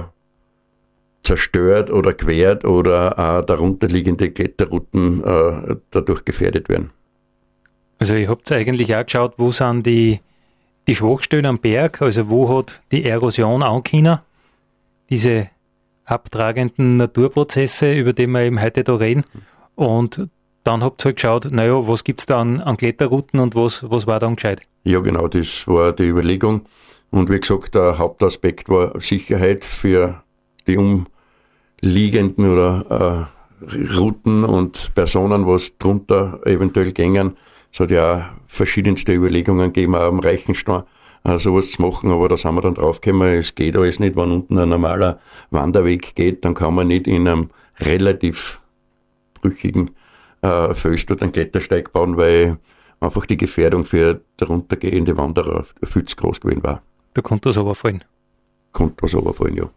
zerstört 1.23 1.89
oder 1.89 2.13
quert 2.13 2.65
oder 2.65 3.17
auch 3.17 3.45
darunterliegende 3.45 4.31
Kletterrouten 4.31 5.23
äh, 5.23 5.75
dadurch 5.91 6.25
gefährdet 6.25 6.69
werden. 6.69 6.91
Also 8.03 8.15
ihr 8.15 8.27
habt 8.27 8.51
eigentlich 8.51 8.93
auch 8.93 9.05
geschaut, 9.05 9.35
wo 9.37 9.53
sind 9.53 9.85
die, 9.85 10.19
die 10.87 10.95
Schwachstellen 10.95 11.45
am 11.45 11.59
Berg, 11.59 12.01
also 12.01 12.29
wo 12.29 12.53
hat 12.53 12.81
die 12.91 13.05
Erosion 13.05 13.63
angekommen, 13.63 14.19
diese 15.09 15.47
abtragenden 16.03 16.97
Naturprozesse, 16.97 17.93
über 17.93 18.11
die 18.11 18.27
wir 18.27 18.41
eben 18.41 18.61
heute 18.61 18.83
da 18.83 18.95
reden. 18.95 19.23
Und 19.75 20.27
dann 20.65 20.83
habt 20.83 21.01
ihr 21.01 21.05
halt 21.05 21.15
geschaut, 21.15 21.47
naja, 21.49 21.87
was 21.87 22.03
gibt 22.03 22.19
es 22.19 22.25
da 22.25 22.41
an, 22.41 22.59
an 22.59 22.75
Kletterrouten 22.75 23.39
und 23.39 23.55
was, 23.55 23.89
was 23.89 24.05
war 24.05 24.19
dann 24.19 24.35
gescheit? 24.35 24.63
Ja, 24.83 24.99
genau, 24.99 25.29
das 25.29 25.65
war 25.65 25.93
die 25.93 26.09
Überlegung. 26.09 26.65
Und 27.09 27.29
wie 27.29 27.39
gesagt, 27.39 27.73
der 27.73 27.99
Hauptaspekt 27.99 28.67
war 28.67 28.99
Sicherheit 28.99 29.63
für 29.63 30.21
die 30.67 30.77
umliegenden 30.77 32.51
oder 32.51 33.29
äh, 33.61 33.95
Routen 33.95 34.43
und 34.43 34.91
Personen, 34.93 35.47
was 35.47 35.77
drunter 35.77 36.41
eventuell 36.45 36.91
gängen. 36.91 37.37
Es 37.73 37.79
hat 37.79 37.89
ja 37.89 38.13
auch 38.13 38.23
verschiedenste 38.45 39.13
Überlegungen 39.13 39.73
gegeben, 39.73 39.95
auch 39.95 40.07
am 40.07 40.19
Reichenstein 40.19 40.83
äh, 41.23 41.39
sowas 41.39 41.71
zu 41.71 41.81
machen, 41.81 42.11
aber 42.11 42.29
da 42.29 42.37
sind 42.37 42.53
wir 42.53 42.61
dann 42.61 42.75
draufgekommen, 42.75 43.39
es 43.39 43.55
geht 43.55 43.75
alles 43.75 43.99
nicht, 43.99 44.15
wenn 44.15 44.31
unten 44.31 44.59
ein 44.59 44.69
normaler 44.69 45.19
Wanderweg 45.49 46.13
geht, 46.13 46.45
dann 46.45 46.53
kann 46.53 46.75
man 46.75 46.87
nicht 46.87 47.07
in 47.07 47.27
einem 47.27 47.49
relativ 47.79 48.61
brüchigen 49.33 49.89
äh, 50.43 50.75
Fels 50.75 51.07
dort 51.07 51.23
einen 51.23 51.31
Klettersteig 51.31 51.91
bauen, 51.91 52.15
weil 52.15 52.59
einfach 52.99 53.25
die 53.25 53.37
Gefährdung 53.37 53.85
für 53.85 54.21
daruntergehende 54.37 55.17
Wanderer 55.17 55.65
viel 55.83 56.05
zu 56.05 56.15
groß 56.15 56.41
gewesen 56.41 56.63
war. 56.63 56.83
Da 57.15 57.21
konnte 57.23 57.49
das 57.49 57.57
aber 57.57 57.73
fallen. 57.73 58.03
Konnte 58.71 58.95
das 59.01 59.15
aber 59.15 59.33
fallen, 59.33 59.55
ja. 59.55 59.69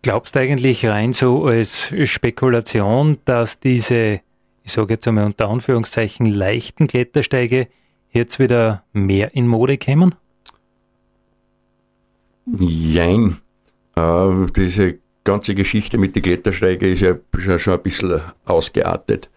Glaubst 0.00 0.34
du 0.34 0.40
eigentlich 0.40 0.86
rein 0.86 1.12
so 1.12 1.44
als 1.44 1.92
Spekulation, 2.04 3.18
dass 3.24 3.60
diese 3.60 4.20
ich 4.64 4.72
sage 4.72 4.94
jetzt 4.94 5.06
einmal 5.08 5.26
unter 5.26 5.48
Anführungszeichen, 5.48 6.26
leichten 6.26 6.86
Klettersteige 6.86 7.68
jetzt 8.10 8.38
wieder 8.38 8.84
mehr 8.92 9.34
in 9.34 9.46
Mode 9.46 9.78
kommen? 9.78 10.14
Jein. 12.46 13.38
Äh, 13.96 14.46
diese 14.56 14.98
ganze 15.24 15.54
Geschichte 15.54 15.98
mit 15.98 16.16
den 16.16 16.22
Klettersteigen 16.22 16.92
ist 16.92 17.00
ja 17.00 17.16
schon 17.58 17.74
ein 17.74 17.82
bisschen 17.82 18.20
ausgeartet. 18.44 19.30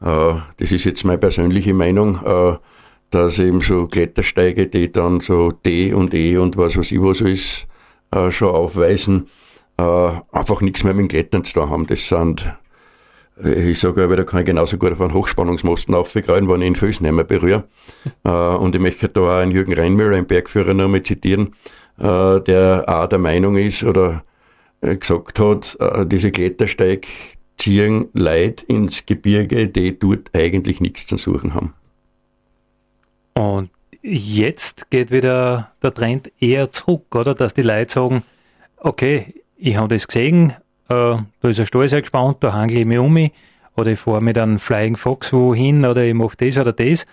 Äh, 0.00 0.34
das 0.56 0.72
ist 0.72 0.84
jetzt 0.84 1.04
meine 1.04 1.18
persönliche 1.18 1.74
Meinung, 1.74 2.20
äh, 2.24 2.56
dass 3.10 3.38
eben 3.38 3.60
so 3.60 3.86
Klettersteige, 3.86 4.68
die 4.68 4.90
dann 4.90 5.20
so 5.20 5.52
D 5.52 5.92
und 5.92 6.14
E 6.14 6.36
und 6.36 6.56
was 6.56 6.76
weiß 6.76 6.90
ich 6.92 7.00
was 7.00 7.20
ist, 7.20 7.66
äh, 8.10 8.30
schon 8.30 8.48
aufweisen, 8.48 9.28
äh, 9.76 10.10
einfach 10.32 10.60
nichts 10.60 10.84
mehr 10.84 10.94
mit 10.94 11.04
dem 11.04 11.08
Klettern 11.08 11.44
zu 11.44 11.54
tun 11.54 11.70
haben. 11.70 11.86
Das 11.86 12.08
sind 12.08 12.46
ich 13.36 13.78
sage 13.78 14.04
aber, 14.04 14.16
da 14.16 14.24
kann 14.24 14.40
ich 14.40 14.46
genauso 14.46 14.76
gut 14.76 14.92
auf 14.92 15.00
einen 15.00 15.14
Hochspannungsmasten 15.14 15.94
aufgreifen, 15.94 16.48
wenn 16.48 16.60
ich 16.60 16.68
den 16.68 16.76
Füßen 16.76 17.04
nicht 17.04 17.14
mehr 17.14 17.24
berühre. 17.24 17.64
äh, 18.24 18.30
und 18.30 18.74
ich 18.74 18.80
möchte 18.80 19.08
da 19.08 19.20
auch 19.20 19.40
einen 19.40 19.52
Jürgen 19.52 19.72
Reinmüller, 19.72 20.16
einen 20.16 20.26
Bergführer, 20.26 20.74
nochmal 20.74 21.02
zitieren, 21.02 21.54
äh, 21.98 22.40
der 22.40 22.84
auch 22.86 23.06
der 23.06 23.18
Meinung 23.18 23.56
ist 23.56 23.84
oder 23.84 24.22
äh, 24.82 24.96
gesagt 24.96 25.38
hat, 25.38 25.76
äh, 25.80 26.06
diese 26.06 26.30
Klettersteig 26.30 27.06
ziehen 27.56 28.08
Leute 28.12 28.66
ins 28.66 29.06
Gebirge, 29.06 29.68
die 29.68 29.98
dort 29.98 30.30
eigentlich 30.34 30.80
nichts 30.80 31.06
zu 31.06 31.16
suchen 31.16 31.54
haben. 31.54 31.74
Und 33.34 33.70
jetzt 34.02 34.90
geht 34.90 35.10
wieder 35.10 35.72
der 35.82 35.94
Trend 35.94 36.32
eher 36.40 36.70
zurück, 36.70 37.14
oder? 37.14 37.34
Dass 37.34 37.54
die 37.54 37.62
Leute 37.62 37.92
sagen, 37.92 38.22
okay, 38.76 39.42
ich 39.56 39.76
habe 39.76 39.94
das 39.94 40.08
gesehen, 40.08 40.50
äh, 40.50 40.54
da 40.92 41.48
ist 41.48 41.60
ein 41.60 41.66
Stall 41.66 41.88
sehr 41.88 42.00
gespannt, 42.00 42.38
da 42.40 42.52
handle 42.52 42.80
ich 42.80 42.86
mich 42.86 42.98
um 42.98 43.30
oder 43.76 43.92
ich 43.92 43.98
fahre 43.98 44.22
mit 44.22 44.36
einem 44.36 44.58
Flying 44.58 44.96
Fox 44.96 45.32
wohin, 45.32 45.84
oder 45.84 46.04
ich 46.04 46.14
mache 46.14 46.36
das 46.36 46.58
oder 46.58 46.72
das. 46.72 47.06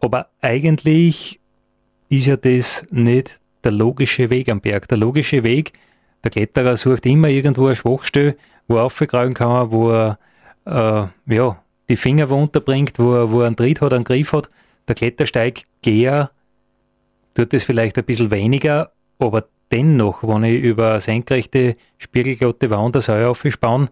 Aber 0.00 0.28
eigentlich 0.42 1.40
ist 2.08 2.26
ja 2.26 2.36
das 2.36 2.84
nicht 2.90 3.40
der 3.64 3.72
logische 3.72 4.28
Weg 4.30 4.50
am 4.50 4.60
Berg. 4.60 4.88
Der 4.88 4.98
logische 4.98 5.42
Weg, 5.42 5.72
der 6.22 6.30
Kletterer 6.30 6.76
sucht 6.76 7.06
immer 7.06 7.28
irgendwo 7.28 7.66
eine 7.66 7.76
Schwachstelle, 7.76 8.36
wo 8.68 8.76
er 8.76 8.84
aufgreifen 8.84 9.34
kann, 9.34 9.70
wo 9.70 9.90
er 9.90 10.18
äh, 10.66 11.34
ja, 11.34 11.62
die 11.88 11.96
Finger 11.96 12.28
wo 12.30 12.36
unterbringt, 12.36 12.98
wo 12.98 13.14
er, 13.14 13.30
wo 13.30 13.40
er 13.40 13.46
einen 13.46 13.56
Tritt 13.56 13.80
hat, 13.80 13.92
einen 13.92 14.04
Griff 14.04 14.32
hat. 14.32 14.50
Der 14.88 14.94
Klettersteiggeher 14.94 16.30
tut 17.34 17.52
das 17.52 17.64
vielleicht 17.64 17.96
ein 17.96 18.04
bisschen 18.04 18.30
weniger, 18.30 18.92
aber 19.18 19.46
dennoch, 19.74 20.22
wenn 20.22 20.44
ich 20.44 20.62
über 20.62 21.00
senkrechte, 21.00 21.76
spiegelglatte 21.98 22.70
Wand 22.70 22.94
das 22.94 23.06
Säue 23.06 23.28
aufspauen, 23.28 23.88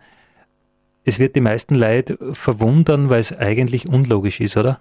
es 1.04 1.18
wird 1.18 1.34
die 1.34 1.40
meisten 1.40 1.74
Leute 1.74 2.16
verwundern, 2.32 3.10
weil 3.10 3.18
es 3.18 3.32
eigentlich 3.32 3.88
unlogisch 3.88 4.40
ist, 4.40 4.56
oder? 4.56 4.80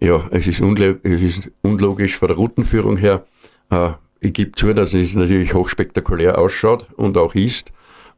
Ja, 0.00 0.26
es 0.30 0.46
ist, 0.46 0.60
es 0.60 1.22
ist 1.22 1.50
unlogisch 1.62 2.16
von 2.16 2.28
der 2.28 2.36
Routenführung 2.38 2.96
her. 2.96 3.26
Äh, 3.70 3.90
ich 4.20 4.32
gebe 4.32 4.52
zu, 4.52 4.72
dass 4.72 4.94
es 4.94 5.14
natürlich 5.14 5.52
hochspektakulär 5.52 6.38
ausschaut 6.38 6.86
und 6.96 7.18
auch 7.18 7.34
ist, 7.34 7.72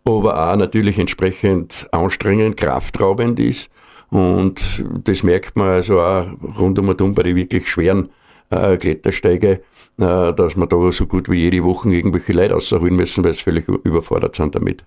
aber 0.04 0.50
auch 0.50 0.56
natürlich 0.56 0.98
entsprechend 0.98 1.88
anstrengend, 1.90 2.56
kraftraubend 2.56 3.40
ist. 3.40 3.68
Und 4.10 4.84
das 5.04 5.22
merkt 5.22 5.56
man 5.56 5.68
also 5.68 6.00
auch 6.00 6.26
rund 6.58 6.78
um 6.78 6.88
und 6.88 7.02
um 7.02 7.14
bei 7.14 7.24
den 7.24 7.36
wirklich 7.36 7.68
schweren 7.68 8.10
äh, 8.50 8.76
Klettersteige, 8.76 9.50
äh, 9.50 9.60
dass 9.98 10.56
man 10.56 10.68
da 10.68 10.92
so 10.92 11.06
gut 11.06 11.30
wie 11.30 11.38
jede 11.38 11.64
Woche 11.64 11.88
irgendwelche 11.88 12.32
Leute 12.32 12.54
rausholen 12.54 12.94
müssen, 12.94 13.24
weil 13.24 13.34
sie 13.34 13.42
völlig 13.42 13.68
überfordert 13.68 14.36
sind 14.36 14.54
damit. 14.54 14.84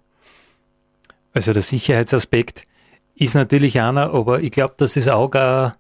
Also 1.34 1.54
der 1.54 1.64
Sicherheitsaspekt 1.64 2.66
ist 3.16 3.36
natürlich 3.36 3.80
einer, 3.80 4.14
aber 4.14 4.42
ich 4.42 4.52
glaube, 4.52 4.76
dass 4.78 4.94
das 4.94 5.08
Auge 5.08 5.74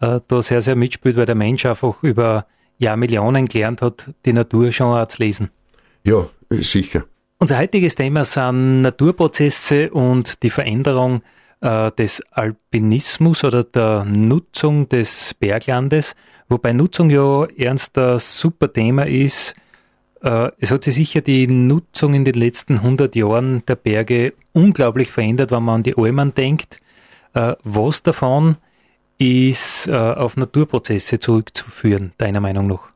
auch 0.00 0.16
äh, 0.16 0.20
da 0.28 0.42
sehr, 0.42 0.62
sehr 0.62 0.76
mitspielt, 0.76 1.16
weil 1.16 1.26
der 1.26 1.34
Mensch 1.34 1.66
einfach 1.66 2.02
über 2.02 2.46
Jahrmillionen 2.78 3.46
gelernt 3.46 3.82
hat, 3.82 4.10
die 4.24 4.32
Natur 4.32 4.72
schon 4.72 4.96
auch 4.96 5.08
zu 5.08 5.22
lesen. 5.22 5.50
Ja, 6.04 6.26
sicher. 6.50 7.04
Unser 7.38 7.58
heutiges 7.58 7.94
Thema 7.94 8.24
sind 8.24 8.82
Naturprozesse 8.82 9.90
und 9.90 10.42
die 10.42 10.50
Veränderung 10.50 11.22
äh, 11.62 11.92
des 11.92 12.20
Alpinismus 12.32 13.44
oder 13.44 13.64
der 13.64 14.04
Nutzung 14.04 14.88
des 14.88 15.34
Berglandes, 15.34 16.14
wobei 16.48 16.72
Nutzung 16.72 17.08
ja 17.08 17.46
ernst 17.56 17.96
ein 17.96 18.18
super 18.18 18.72
Thema 18.72 19.06
ist. 19.06 19.54
Äh, 20.22 20.50
es 20.58 20.70
hat 20.70 20.84
sich 20.84 20.94
sicher 20.94 21.20
die 21.20 21.46
Nutzung 21.46 22.14
in 22.14 22.24
den 22.24 22.34
letzten 22.34 22.78
100 22.78 23.14
Jahren 23.16 23.64
der 23.66 23.76
Berge 23.76 24.34
unglaublich 24.52 25.10
verändert, 25.10 25.50
wenn 25.50 25.62
man 25.62 25.76
an 25.76 25.82
die 25.84 25.96
Almen 25.96 26.34
denkt. 26.34 26.78
Äh, 27.32 27.54
was 27.62 28.02
davon 28.02 28.56
ist 29.18 29.88
auf 29.88 30.36
Naturprozesse 30.36 31.20
zurückzuführen, 31.20 32.12
deiner 32.18 32.40
Meinung 32.40 32.66
nach? 32.66 32.88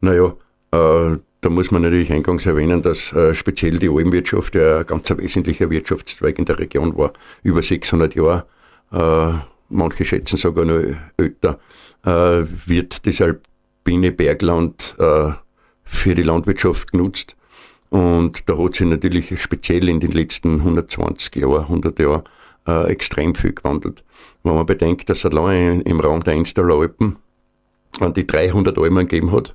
Naja, 0.00 0.32
äh, 0.72 1.18
da 1.40 1.48
muss 1.48 1.70
man 1.70 1.82
natürlich 1.82 2.12
eingangs 2.12 2.46
erwähnen, 2.46 2.82
dass 2.82 3.12
äh, 3.12 3.34
speziell 3.34 3.78
die 3.78 3.88
Almwirtschaft 3.88 4.54
ja 4.54 4.78
ein 4.78 4.86
ganz 4.86 5.08
wesentlicher 5.10 5.70
Wirtschaftszweig 5.70 6.38
in 6.38 6.44
der 6.44 6.58
Region 6.58 6.96
war. 6.96 7.12
Über 7.42 7.62
600 7.62 8.14
Jahre, 8.14 8.46
äh, 8.92 9.38
manche 9.68 10.04
schätzen 10.04 10.36
sogar 10.36 10.64
noch 10.64 10.82
älter, 11.16 11.58
äh, 12.04 12.44
wird 12.66 13.06
das 13.06 13.20
alpine 13.20 14.10
Bergland 14.10 14.96
äh, 14.98 15.32
für 15.84 16.14
die 16.14 16.22
Landwirtschaft 16.24 16.92
genutzt. 16.92 17.36
Und 17.90 18.48
da 18.48 18.58
hat 18.58 18.74
sich 18.74 18.86
natürlich 18.86 19.40
speziell 19.40 19.88
in 19.88 20.00
den 20.00 20.10
letzten 20.10 20.56
120 20.56 21.36
Jahren, 21.36 21.62
100 21.62 21.98
Jahren 22.00 22.22
äh, 22.66 22.90
extrem 22.90 23.34
viel 23.34 23.52
gewandelt. 23.52 24.04
Wenn 24.42 24.56
man 24.56 24.66
bedenkt, 24.66 25.08
dass 25.08 25.24
allein 25.24 25.80
im 25.82 26.00
Raum 26.00 26.22
der 26.22 26.34
Einsteller 26.34 26.74
Alpen 26.74 27.16
an 28.00 28.12
die 28.12 28.26
300 28.26 28.76
Almen 28.76 29.08
gegeben 29.08 29.32
hat, 29.32 29.54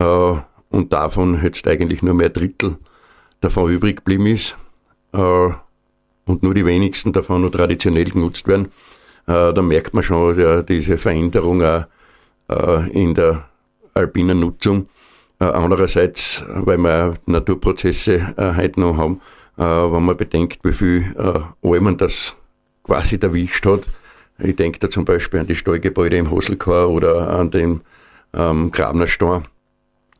äh, 0.00 0.40
und 0.70 0.92
davon 0.92 1.40
jetzt 1.42 1.66
eigentlich 1.66 2.02
nur 2.02 2.14
mehr 2.14 2.30
Drittel 2.30 2.78
davon 3.40 3.70
übrig 3.70 3.96
geblieben 3.96 4.26
ist 4.26 4.56
äh, 5.12 5.18
und 5.18 6.42
nur 6.42 6.54
die 6.54 6.66
wenigsten 6.66 7.12
davon 7.12 7.40
nur 7.40 7.52
traditionell 7.52 8.04
genutzt 8.04 8.46
werden, 8.48 8.68
äh, 9.26 9.52
dann 9.52 9.68
merkt 9.68 9.94
man 9.94 10.02
schon 10.02 10.38
ja, 10.38 10.62
diese 10.62 10.98
Veränderung 10.98 11.62
auch 11.62 11.86
äh, 12.48 12.90
in 12.90 13.14
der 13.14 13.48
alpinen 13.94 14.40
Nutzung. 14.40 14.88
Äh, 15.40 15.44
andererseits, 15.44 16.42
weil 16.48 16.78
wir 16.78 17.14
Naturprozesse 17.26 18.34
äh, 18.36 18.54
heute 18.56 18.80
noch 18.80 18.96
haben, 18.96 19.20
äh, 19.56 19.62
wenn 19.62 20.04
man 20.04 20.16
bedenkt, 20.16 20.58
wie 20.64 20.72
viel 20.72 21.14
äh, 21.16 21.66
Almen 21.66 21.96
das 21.96 22.34
quasi 22.84 23.18
erwischt 23.20 23.64
hat. 23.66 23.88
Ich 24.38 24.56
denke 24.56 24.78
da 24.78 24.90
zum 24.90 25.04
Beispiel 25.04 25.40
an 25.40 25.46
die 25.46 25.56
Stallgebäude 25.56 26.16
im 26.16 26.30
Hosselkar 26.30 26.88
oder 26.88 27.30
an 27.38 27.50
den 27.50 27.80
ähm, 28.34 28.70
Grabnerstein 28.70 29.44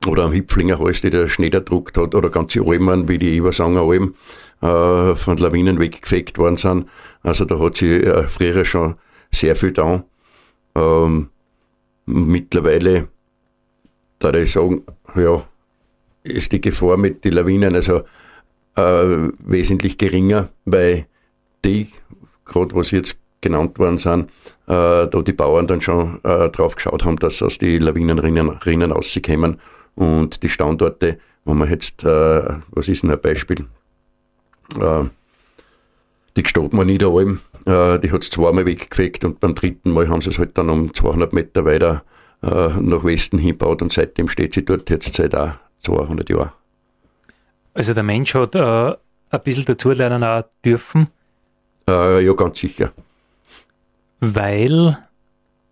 oder 0.07 0.25
am 0.25 0.33
Hüpflingerhals, 0.33 1.01
die 1.01 1.11
der 1.11 1.29
Schnee 1.29 1.49
erdruckt 1.49 1.99
hat, 1.99 2.15
oder 2.15 2.31
ganze 2.31 2.61
Almen, 2.61 3.09
wie 3.09 3.19
die 3.19 3.37
Iversanger 3.37 3.83
Alm, 3.83 4.15
äh, 4.61 5.15
von 5.15 5.37
Lawinen 5.37 5.79
weggefegt 5.79 6.39
worden 6.39 6.57
sind. 6.57 6.87
Also 7.23 7.45
da 7.45 7.59
hat 7.59 7.77
sie 7.77 7.95
äh, 7.95 8.29
früher 8.29 8.65
schon 8.65 8.95
sehr 9.31 9.57
viel 9.57 9.73
da. 9.73 10.05
Ähm, 10.75 11.31
mittlerweile, 12.07 13.09
da 14.19 14.33
ich 14.35 14.53
sagen, 14.53 14.83
ja, 15.15 15.45
ist 16.23 16.53
die 16.53 16.61
Gefahr 16.61 16.97
mit 16.97 17.25
den 17.25 17.33
Lawinen 17.33 17.75
also 17.75 18.03
äh, 18.77 19.31
wesentlich 19.45 19.99
geringer, 19.99 20.49
weil 20.65 21.07
die, 21.65 21.91
gerade 22.45 22.75
was 22.75 22.91
jetzt 22.91 23.17
genannt 23.41 23.79
worden 23.79 23.99
sind, 23.99 24.31
äh, 24.67 25.07
da 25.07 25.23
die 25.25 25.33
Bauern 25.33 25.67
dann 25.67 25.81
schon 25.81 26.21
äh, 26.25 26.49
drauf 26.51 26.77
geschaut 26.77 27.05
haben, 27.05 27.17
dass 27.17 27.43
aus 27.43 27.59
die 27.59 27.79
Lawinenrinnen 27.79 28.51
Rinnen 28.51 28.93
rauskommen 28.93 29.61
und 29.99 30.45
die 30.45 30.49
Standorte, 30.49 31.19
wo 31.45 31.55
man 31.55 31.69
jetzt, 31.69 32.05
äh, 32.05 32.43
was 32.71 32.89
ist 32.89 33.03
denn 33.03 33.11
ein 33.11 33.21
Beispiel? 33.21 33.67
Äh, 34.79 35.05
die 36.37 36.43
Gstadtmann 36.45 36.87
Niederalm, 36.87 37.41
äh, 37.67 37.99
die 37.99 38.13
hat 38.13 38.23
es 38.23 38.31
zweimal 38.31 38.65
weggefegt 38.65 39.25
und 39.25 39.41
beim 39.41 39.57
dritten 39.57 39.91
Mal 39.91 40.09
haben 40.09 40.23
sie 40.23 40.31
es 40.31 40.39
halt 40.39 40.57
dann 40.57 40.71
um 40.71 40.95
200 40.95 41.33
Meter 41.33 41.65
weiter 41.65 42.05
äh, 42.45 42.69
nach 42.81 43.03
Westen 43.03 43.39
hinbaut 43.39 43.83
und 43.83 43.93
seitdem 43.93 44.29
steht 44.29 44.55
sie 44.55 44.65
dort 44.65 44.89
jetzt 44.89 45.15
seit 45.15 45.35
auch 45.35 45.55
200 45.83 46.31
Jahren. 46.31 46.53
Also 47.75 47.93
der 47.93 48.05
Mensch 48.05 48.35
hat 48.35 48.55
äh, 48.55 48.95
ein 49.31 49.41
bisschen 49.43 49.65
dazulernen 49.65 50.23
auch 50.23 50.45
dürfen? 50.65 51.09
Äh, 51.89 52.25
ja, 52.25 52.33
ganz 52.35 52.61
sicher. 52.61 52.93
Weil 54.21 54.97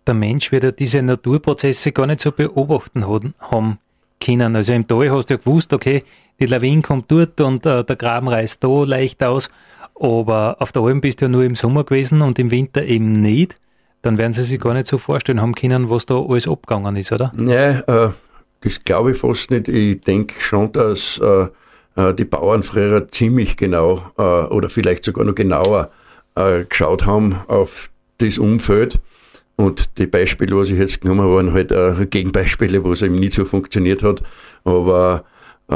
der 0.05 0.13
Mensch 0.13 0.51
wieder 0.51 0.73
diese 0.73 1.01
Naturprozesse 1.01 1.93
gar 1.93 2.07
nicht 2.07 2.19
so 2.19 2.33
beobachten 2.33 3.07
haben 3.07 3.79
können. 4.19 4.55
Also 4.55 4.73
im 4.73 4.87
Tal 4.87 5.09
hast 5.11 5.29
du 5.29 5.35
ja 5.35 5.37
gewusst, 5.37 5.73
okay, 5.73 6.03
die 6.39 6.45
Lawine 6.45 6.81
kommt 6.81 7.11
dort 7.11 7.39
und 7.41 7.65
äh, 7.65 7.83
der 7.83 7.95
Graben 7.95 8.27
reißt 8.27 8.63
da 8.63 8.83
leicht 8.83 9.23
aus, 9.23 9.49
aber 9.95 10.57
auf 10.59 10.71
der 10.71 10.83
Alm 10.83 11.01
bist 11.01 11.21
du 11.21 11.25
ja 11.25 11.29
nur 11.29 11.43
im 11.43 11.55
Sommer 11.55 11.83
gewesen 11.83 12.21
und 12.21 12.37
im 12.39 12.51
Winter 12.51 12.83
eben 12.83 13.13
nicht. 13.13 13.55
Dann 14.01 14.17
werden 14.17 14.33
sie 14.33 14.43
sich 14.43 14.59
gar 14.59 14.73
nicht 14.73 14.87
so 14.87 14.97
vorstellen 14.97 15.41
haben 15.41 15.55
können, 15.55 15.89
was 15.89 16.05
da 16.05 16.15
alles 16.15 16.47
abgegangen 16.47 16.95
ist, 16.95 17.11
oder? 17.11 17.31
Nein, 17.35 17.81
äh, 17.87 18.09
das 18.61 18.83
glaube 18.83 19.11
ich 19.11 19.17
fast 19.17 19.49
nicht. 19.51 19.67
Ich 19.67 20.01
denke 20.01 20.35
schon, 20.39 20.71
dass 20.71 21.19
äh, 21.19 21.47
äh, 21.95 22.13
die 22.13 22.25
Bauern 22.25 22.63
früher 22.63 23.07
ziemlich 23.09 23.57
genau 23.57 24.01
äh, 24.17 24.21
oder 24.21 24.69
vielleicht 24.69 25.03
sogar 25.03 25.25
noch 25.25 25.35
genauer 25.35 25.89
äh, 26.35 26.63
geschaut 26.63 27.05
haben 27.05 27.35
auf 27.47 27.89
das 28.19 28.37
Umfeld 28.37 28.99
und 29.57 29.97
die 29.97 30.05
Beispiele, 30.05 30.55
was 30.55 30.69
ich 30.69 30.77
jetzt 30.77 31.01
genommen 31.01 31.21
habe, 31.21 31.35
waren 31.35 31.53
halt 31.53 31.71
äh, 31.71 32.05
Gegenbeispiele, 32.05 32.83
wo 32.83 32.93
es 32.93 33.01
eben 33.01 33.15
nicht 33.15 33.33
so 33.33 33.43
funktioniert 33.43 34.03
hat. 34.03 34.21
Aber 34.63 35.25
äh, 35.67 35.73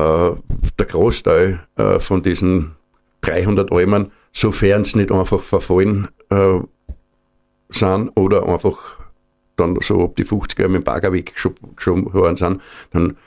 der 0.79 0.85
Großteil 0.87 1.59
äh, 1.77 1.99
von 1.99 2.21
diesen 2.21 2.75
300 3.21 3.71
Almen, 3.71 4.11
sofern 4.33 4.83
es 4.83 4.95
nicht 4.95 5.11
einfach 5.11 5.41
verfallen 5.41 6.07
äh, 6.29 6.59
sind 7.69 8.09
oder 8.15 8.47
einfach 8.47 8.99
dann 9.55 9.75
so 9.81 10.03
ab 10.03 10.15
die 10.15 10.25
50er 10.25 10.67
mit 10.67 10.81
dem 10.81 10.83
Bagger 10.83 11.11
weggeschoben 11.11 12.13
worden 12.13 12.37
sind, 12.37 12.61
dann 12.91 13.17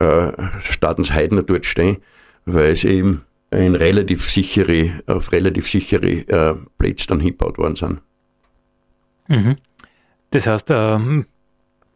äh, 0.00 0.32
starten 0.60 1.04
sie 1.04 1.14
heute 1.14 1.36
noch 1.36 1.44
dort 1.44 1.64
stehen, 1.64 1.98
weil 2.44 2.72
es 2.72 2.82
eben 2.82 3.24
in 3.52 3.76
relativ 3.76 4.28
sichere, 4.28 5.00
auf 5.06 5.30
relativ 5.30 5.68
sichere 5.68 6.10
äh, 6.10 6.56
Plätze 6.78 7.06
dann 7.06 7.20
hingebaut 7.20 7.58
worden 7.58 7.76
sind. 7.76 8.00
Mhm. 9.28 9.56
Das 10.32 10.46
heißt, 10.46 10.70
äh, 10.70 10.98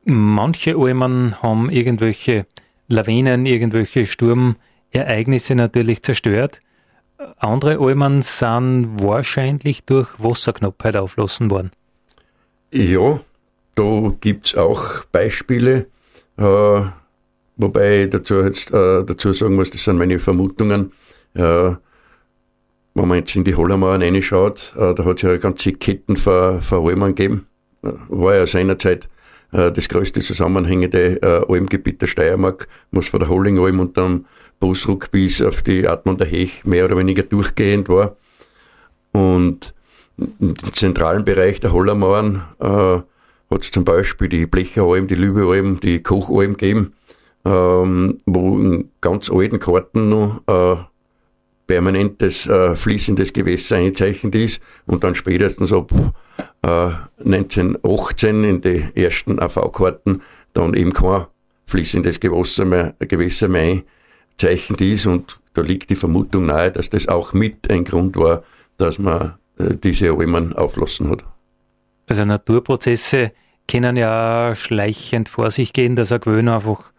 manche 0.05 0.77
Almen 0.77 1.43
haben 1.43 1.71
irgendwelche 1.71 2.47
Lawinen, 2.87 3.47
irgendwelche 3.47 4.07
Sturmereignisse 4.07 5.55
natürlich 5.55 6.03
zerstört. 6.03 6.61
Andere 7.39 7.81
Almen 7.81 8.21
sind 8.21 9.03
wahrscheinlich 9.03 9.85
durch 9.85 10.09
Wasserknappheit 10.19 10.97
auflassen 10.97 11.51
worden. 11.51 11.71
Ja, 12.73 13.21
da 13.75 14.13
gibt 14.21 14.49
es 14.49 14.55
auch 14.55 15.05
Beispiele, 15.07 15.87
äh, 16.37 16.81
wobei 17.57 18.05
ich 18.05 18.11
dazu 18.11 18.43
jetzt 18.43 18.71
äh, 18.71 19.03
dazu 19.03 19.33
sagen 19.33 19.57
muss, 19.57 19.71
das 19.71 19.85
sind 19.85 19.97
meine 19.97 20.19
Vermutungen. 20.19 20.93
Äh, 21.33 21.75
wenn 22.95 23.09
man 23.09 23.19
jetzt 23.19 23.35
in 23.35 23.45
die 23.45 23.55
Hollermauern 23.55 24.03
reinschaut, 24.03 24.75
äh, 24.77 24.95
da 24.95 25.05
hat 25.07 25.17
es 25.17 25.23
ja 25.23 25.37
ganze 25.39 25.73
Ketten 25.73 26.17
von, 26.17 26.61
von 26.61 26.87
Almen 26.87 27.15
gegeben. 27.15 27.47
Äh, 27.87 27.93
war 28.09 28.35
ja 28.35 28.47
seinerzeit 28.47 29.09
äh, 29.53 29.73
das 29.73 29.89
größte 29.89 30.21
zusammenhängende 30.21 31.23
äh, 31.23 31.53
Almgebiet 31.53 32.03
der 32.03 32.07
Steiermark, 32.07 32.69
was 32.91 33.09
von 33.09 33.21
der 33.21 33.29
Hollingalm 33.29 33.81
und 33.81 33.97
dann 33.97 34.27
Bosruck 34.61 35.11
bis 35.11 35.43
auf 35.43 35.63
die 35.63 35.87
Atmung 35.87 36.19
der 36.19 36.27
Hech 36.27 36.65
mehr 36.65 36.85
oder 36.85 36.97
weniger 36.97 37.23
durchgehend 37.23 37.89
war. 37.89 38.17
Und 39.13 39.75
im 40.19 40.55
zentralen 40.73 41.25
Bereich 41.25 41.61
der 41.61 41.73
Hollermauern 41.73 42.45
äh, 42.59 43.01
hat 43.51 43.63
es 43.63 43.71
zum 43.71 43.85
Beispiel 43.85 44.29
die 44.29 44.47
Blecheralm, 44.47 45.07
die 45.07 45.15
Lübealm, 45.15 45.79
die 45.81 46.03
Kochalm 46.03 46.57
gegeben, 46.57 46.95
ähm, 47.45 48.19
wo 48.27 48.59
in 48.59 48.91
ganz 49.01 49.31
alten 49.31 49.59
Karten 49.59 50.09
noch 50.09 50.43
äh, 50.47 50.77
permanentes 51.67 52.47
äh, 52.47 52.77
fließendes 52.77 53.33
Gewässer 53.33 53.77
eingezeichnet 53.77 54.35
ist 54.35 54.61
und 54.87 55.05
dann 55.05 55.15
spätestens 55.15 55.73
ab 55.73 55.91
äh, 56.63 56.91
1918 57.25 58.45
in 58.45 58.61
die 58.61 58.85
ersten 58.95 59.39
AV-Karten 59.41 60.23
dann 60.53 60.75
eben 60.75 60.93
kein 60.93 61.27
fließendes 61.67 62.21
Gewässer 62.21 62.65
mehr, 62.65 62.95
Gewässer 63.01 63.49
mehr 63.49 63.83
eingezeichnet 64.39 64.81
ist 64.81 65.07
und 65.07 65.41
da 65.55 65.63
liegt 65.63 65.91
die 65.91 65.97
Vermutung 65.97 66.47
nahe, 66.47 66.71
dass 66.71 66.91
das 66.91 67.09
auch 67.09 67.33
mit 67.33 67.71
ein 67.71 67.85
Grund 67.85 68.17
war, 68.17 68.43
dass 68.77 68.99
man 68.99 69.35
äh, 69.59 69.75
diese 69.75 70.11
Almen 70.11 70.53
auflassen 70.53 71.11
hat. 71.11 71.25
Also 72.07 72.25
Naturprozesse 72.25 73.33
können 73.67 73.97
ja 73.97 74.55
schleichend 74.55 75.29
vor 75.29 75.51
sich 75.51 75.73
gehen, 75.73 75.97
dass 75.97 76.11
er 76.11 76.21
gewöhnt 76.21 76.49
einfach 76.49 76.93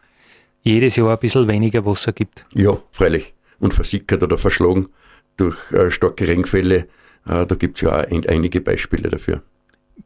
jedes 0.61 0.97
Jahr 0.97 1.11
ein 1.11 1.20
bisschen 1.20 1.47
weniger 1.47 1.86
Wasser 1.86 2.11
gibt. 2.11 2.45
Ja, 2.53 2.78
freilich. 2.91 3.34
Und 3.60 3.74
versickert 3.74 4.22
oder 4.24 4.38
verschlagen 4.38 4.89
durch 5.38 5.72
äh, 5.72 5.89
starke 5.91 6.28
Regenfälle. 6.28 6.88
Äh, 7.28 7.45
da 7.45 7.55
gibt 7.55 7.78
es 7.78 7.82
ja 7.82 7.89
auch 7.89 8.12
ein, 8.12 8.26
einige 8.28 8.62
Beispiele 8.62 9.10
dafür. 9.10 9.41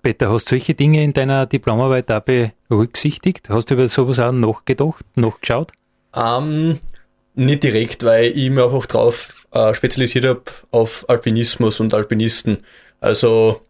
Peter, 0.01 0.31
hast 0.31 0.45
du 0.45 0.49
solche 0.51 0.73
Dinge 0.73 1.03
in 1.03 1.13
deiner 1.13 1.45
Diplomarbeit 1.45 2.09
auch 2.11 2.23
berücksichtigt? 2.69 3.49
Hast 3.49 3.69
du 3.69 3.75
über 3.75 3.87
sowas 3.87 4.19
auch 4.19 4.31
nachgedacht, 4.31 5.05
nachgeschaut? 5.15 5.71
Um, 6.13 6.21
ähm, 6.23 6.79
nicht 7.35 7.63
direkt, 7.63 8.03
weil 8.03 8.25
ich 8.25 8.49
mich 8.49 8.63
einfach 8.63 8.85
drauf 8.85 9.47
äh, 9.51 9.73
spezialisiert 9.73 10.25
habe 10.25 10.43
auf 10.71 11.05
Alpinismus 11.07 11.79
und 11.79 11.93
Alpinisten. 11.93 12.59
Also 12.99 13.61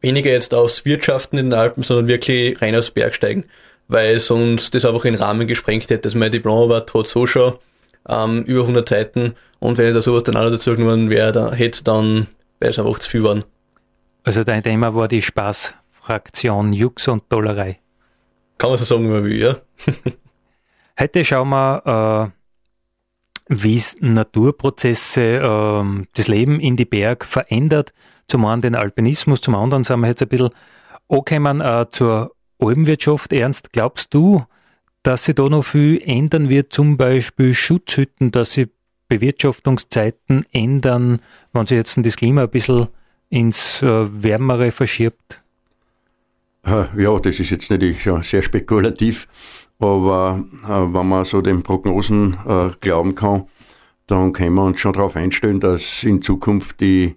weniger 0.00 0.30
jetzt 0.30 0.54
aus 0.54 0.84
Wirtschaften 0.84 1.38
in 1.38 1.50
den 1.50 1.58
Alpen, 1.58 1.82
sondern 1.82 2.08
wirklich 2.08 2.60
rein 2.60 2.74
aus 2.74 2.90
Bergsteigen, 2.90 3.44
weil 3.88 4.20
sonst 4.20 4.74
das 4.74 4.84
einfach 4.84 5.04
in 5.04 5.14
den 5.14 5.22
Rahmen 5.22 5.46
gesprengt 5.46 5.90
hätte. 5.90 6.08
Also 6.08 6.18
meine 6.18 6.30
Diplomarbeit 6.30 6.92
hat 6.92 7.06
so 7.06 7.26
schon 7.26 7.54
ähm, 8.08 8.42
über 8.44 8.62
100 8.62 8.88
Seiten 8.88 9.34
und 9.60 9.78
wenn 9.78 9.88
ich 9.88 9.94
da 9.94 10.02
sowas 10.02 10.22
dann 10.22 10.36
auch 10.36 10.44
noch 10.44 10.50
dazu 10.50 10.74
genommen 10.74 11.10
wäre, 11.10 11.32
da 11.32 11.52
hätte, 11.52 11.82
dann 11.84 12.28
wäre 12.60 12.70
es 12.70 12.78
einfach 12.78 12.98
zu 12.98 13.10
viel 13.10 13.22
geworden. 13.22 13.44
Also 14.24 14.44
dein 14.44 14.62
Thema 14.62 14.94
war 14.94 15.08
die 15.08 15.22
Spaßfraktion 15.22 16.72
Jux 16.72 17.08
und 17.08 17.24
Dollerei. 17.28 17.80
Kann 18.58 18.70
man 18.70 18.78
so 18.78 18.84
sagen, 18.84 19.04
wie 19.04 19.08
man 19.08 19.24
will, 19.24 19.38
ja. 19.38 19.56
Heute 21.00 21.24
schauen 21.24 21.48
wir, 21.50 22.30
äh, 23.48 23.54
wie 23.54 23.76
es 23.76 23.96
Naturprozesse, 24.00 25.22
äh, 25.22 26.04
das 26.14 26.28
Leben 26.28 26.60
in 26.60 26.76
die 26.76 26.84
Berg 26.84 27.24
verändert. 27.24 27.92
Zum 28.26 28.44
einen 28.44 28.62
den 28.62 28.74
Alpinismus, 28.74 29.40
zum 29.40 29.54
anderen 29.54 29.84
sind 29.84 30.00
wir 30.00 30.08
jetzt 30.08 30.22
ein 30.22 30.28
bisschen 30.28 30.50
angekommen 31.08 31.60
äh, 31.60 31.86
zur 31.90 32.32
Alpenwirtschaft. 32.58 33.32
Ernst, 33.32 33.72
glaubst 33.72 34.12
du, 34.12 34.44
dass 35.02 35.24
sich 35.24 35.34
da 35.34 35.48
noch 35.48 35.64
viel 35.64 36.00
ändern 36.04 36.48
wird, 36.48 36.72
zum 36.72 36.96
Beispiel 36.96 37.54
Schutzhütten, 37.54 38.30
dass 38.30 38.54
sich 38.54 38.68
Bewirtschaftungszeiten 39.08 40.44
ändern, 40.52 41.20
wenn 41.52 41.66
sich 41.66 41.76
jetzt 41.76 41.98
das 42.00 42.16
Klima 42.16 42.42
ein 42.42 42.50
bisschen 42.50 42.88
ins 43.30 43.82
äh, 43.82 44.06
Wärmere 44.22 44.70
verschiebt? 44.70 45.42
Ja, 46.64 47.18
das 47.18 47.40
ist 47.40 47.50
jetzt 47.50 47.70
natürlich 47.70 48.06
sehr 48.22 48.42
spekulativ. 48.42 49.26
Aber 49.78 50.44
äh, 50.64 50.68
wenn 50.68 51.08
man 51.08 51.24
so 51.24 51.40
den 51.40 51.62
Prognosen 51.62 52.36
äh, 52.46 52.70
glauben 52.80 53.14
kann, 53.14 53.44
dann 54.06 54.32
können 54.32 54.54
wir 54.54 54.64
uns 54.64 54.80
schon 54.80 54.92
darauf 54.92 55.16
einstellen, 55.16 55.60
dass 55.60 56.02
in 56.02 56.20
Zukunft 56.20 56.80
die 56.80 57.16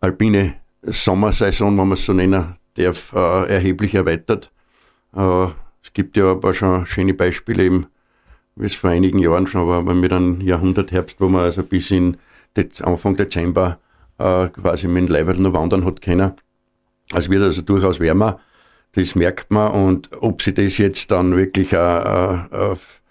alpine 0.00 0.54
Sommersaison, 0.82 1.70
wenn 1.78 1.88
man 1.88 1.92
es 1.92 2.04
so 2.04 2.12
nennen 2.12 2.56
darf, 2.74 3.12
erheblich 3.12 3.94
erweitert. 3.94 4.50
Äh, 5.92 6.02
gibt 6.02 6.16
ja 6.16 6.32
aber 6.32 6.54
schon 6.54 6.86
schöne 6.86 7.14
Beispiele, 7.14 7.64
eben, 7.64 7.86
wie 8.56 8.66
es 8.66 8.74
vor 8.74 8.90
einigen 8.90 9.18
Jahren 9.18 9.46
schon 9.46 9.66
war, 9.66 9.82
mit 9.82 10.12
einem 10.12 10.40
Jahrhundertherbst, 10.40 11.20
wo 11.20 11.28
man 11.28 11.42
also 11.42 11.62
bis 11.62 11.90
in 11.90 12.16
Anfang 12.82 13.16
Dezember 13.16 13.78
äh, 14.18 14.48
quasi 14.48 14.88
mit 14.88 15.08
dem 15.08 15.12
Leibwald 15.12 15.38
noch 15.38 15.54
wandern 15.54 15.84
hat 15.84 16.02
können. 16.02 16.32
Es 17.14 17.30
wird 17.30 17.42
also 17.42 17.62
durchaus 17.62 18.00
wärmer. 18.00 18.40
Das 18.92 19.14
merkt 19.14 19.50
man 19.50 19.72
und 19.72 20.10
ob 20.20 20.42
sie 20.42 20.52
das 20.52 20.76
jetzt 20.76 21.10
dann 21.10 21.34
wirklich 21.36 21.74
auch, 21.74 22.50
äh, 22.50 22.56
auf, 22.56 23.02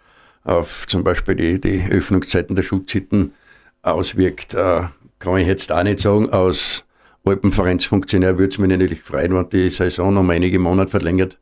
auf 0.43 0.86
zum 0.88 1.03
Beispiel 1.03 1.36
die, 1.36 1.59
die 1.59 1.84
Öffnungszeiten 1.91 2.55
der 2.55 2.61
Schutzhütten 2.63 3.34
auswirkt, 3.82 4.53
äh, 4.53 4.84
kann 5.17 5.38
ich 5.38 5.47
jetzt 5.47 5.71
auch 5.71 5.84
nicht 5.84 5.99
sagen. 5.99 6.29
Aus 6.29 6.84
Alpenvereinsfunktionär 7.25 8.38
würde 8.38 8.51
es 8.51 8.59
mich 8.59 8.69
natürlich 8.69 9.01
freuen, 9.01 9.34
wenn 9.34 9.49
die 9.49 9.69
Saison 9.69 10.17
um 10.17 10.29
einige 10.29 10.59
Monate 10.59 10.91
verlängert 10.91 11.39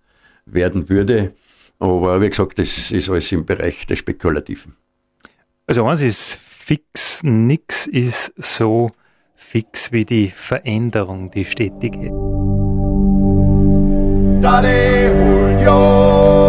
werden 0.53 0.89
würde. 0.89 1.33
Aber 1.79 2.21
wie 2.21 2.29
gesagt, 2.29 2.59
das 2.59 2.91
ist 2.91 3.09
alles 3.09 3.31
im 3.31 3.45
Bereich 3.45 3.85
des 3.85 3.99
Spekulativen. 3.99 4.75
Also 5.65 5.85
eins 5.85 6.01
ist 6.01 6.33
fix, 6.33 7.23
nichts 7.23 7.87
ist 7.87 8.33
so 8.37 8.89
fix 9.35 9.91
wie 9.91 10.05
die 10.05 10.29
Veränderung, 10.29 11.31
die 11.31 11.45
stetige. 11.45 12.09
Dare 14.41 15.59
Julio. 15.59 15.59
Julio, 15.59 16.48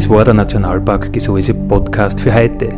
Das 0.00 0.08
war 0.08 0.24
der 0.24 0.32
Nationalpark 0.32 1.12
Gesäuse 1.12 1.52
Podcast 1.52 2.22
für 2.22 2.32
heute. 2.32 2.70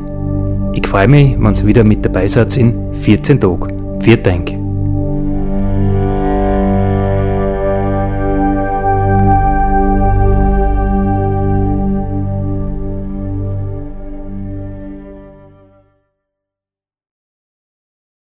Ich 0.75 0.85
freue 0.85 1.07
mich, 1.07 1.37
wenn 1.39 1.55
ihr 1.55 1.67
wieder 1.67 1.85
mit 1.85 2.05
dabei 2.05 2.27
seid 2.27 2.57
in 2.57 2.93
14 2.95 3.41
Tagen. 3.41 4.01
Vielen 4.03 4.23
Dank. 4.25 4.62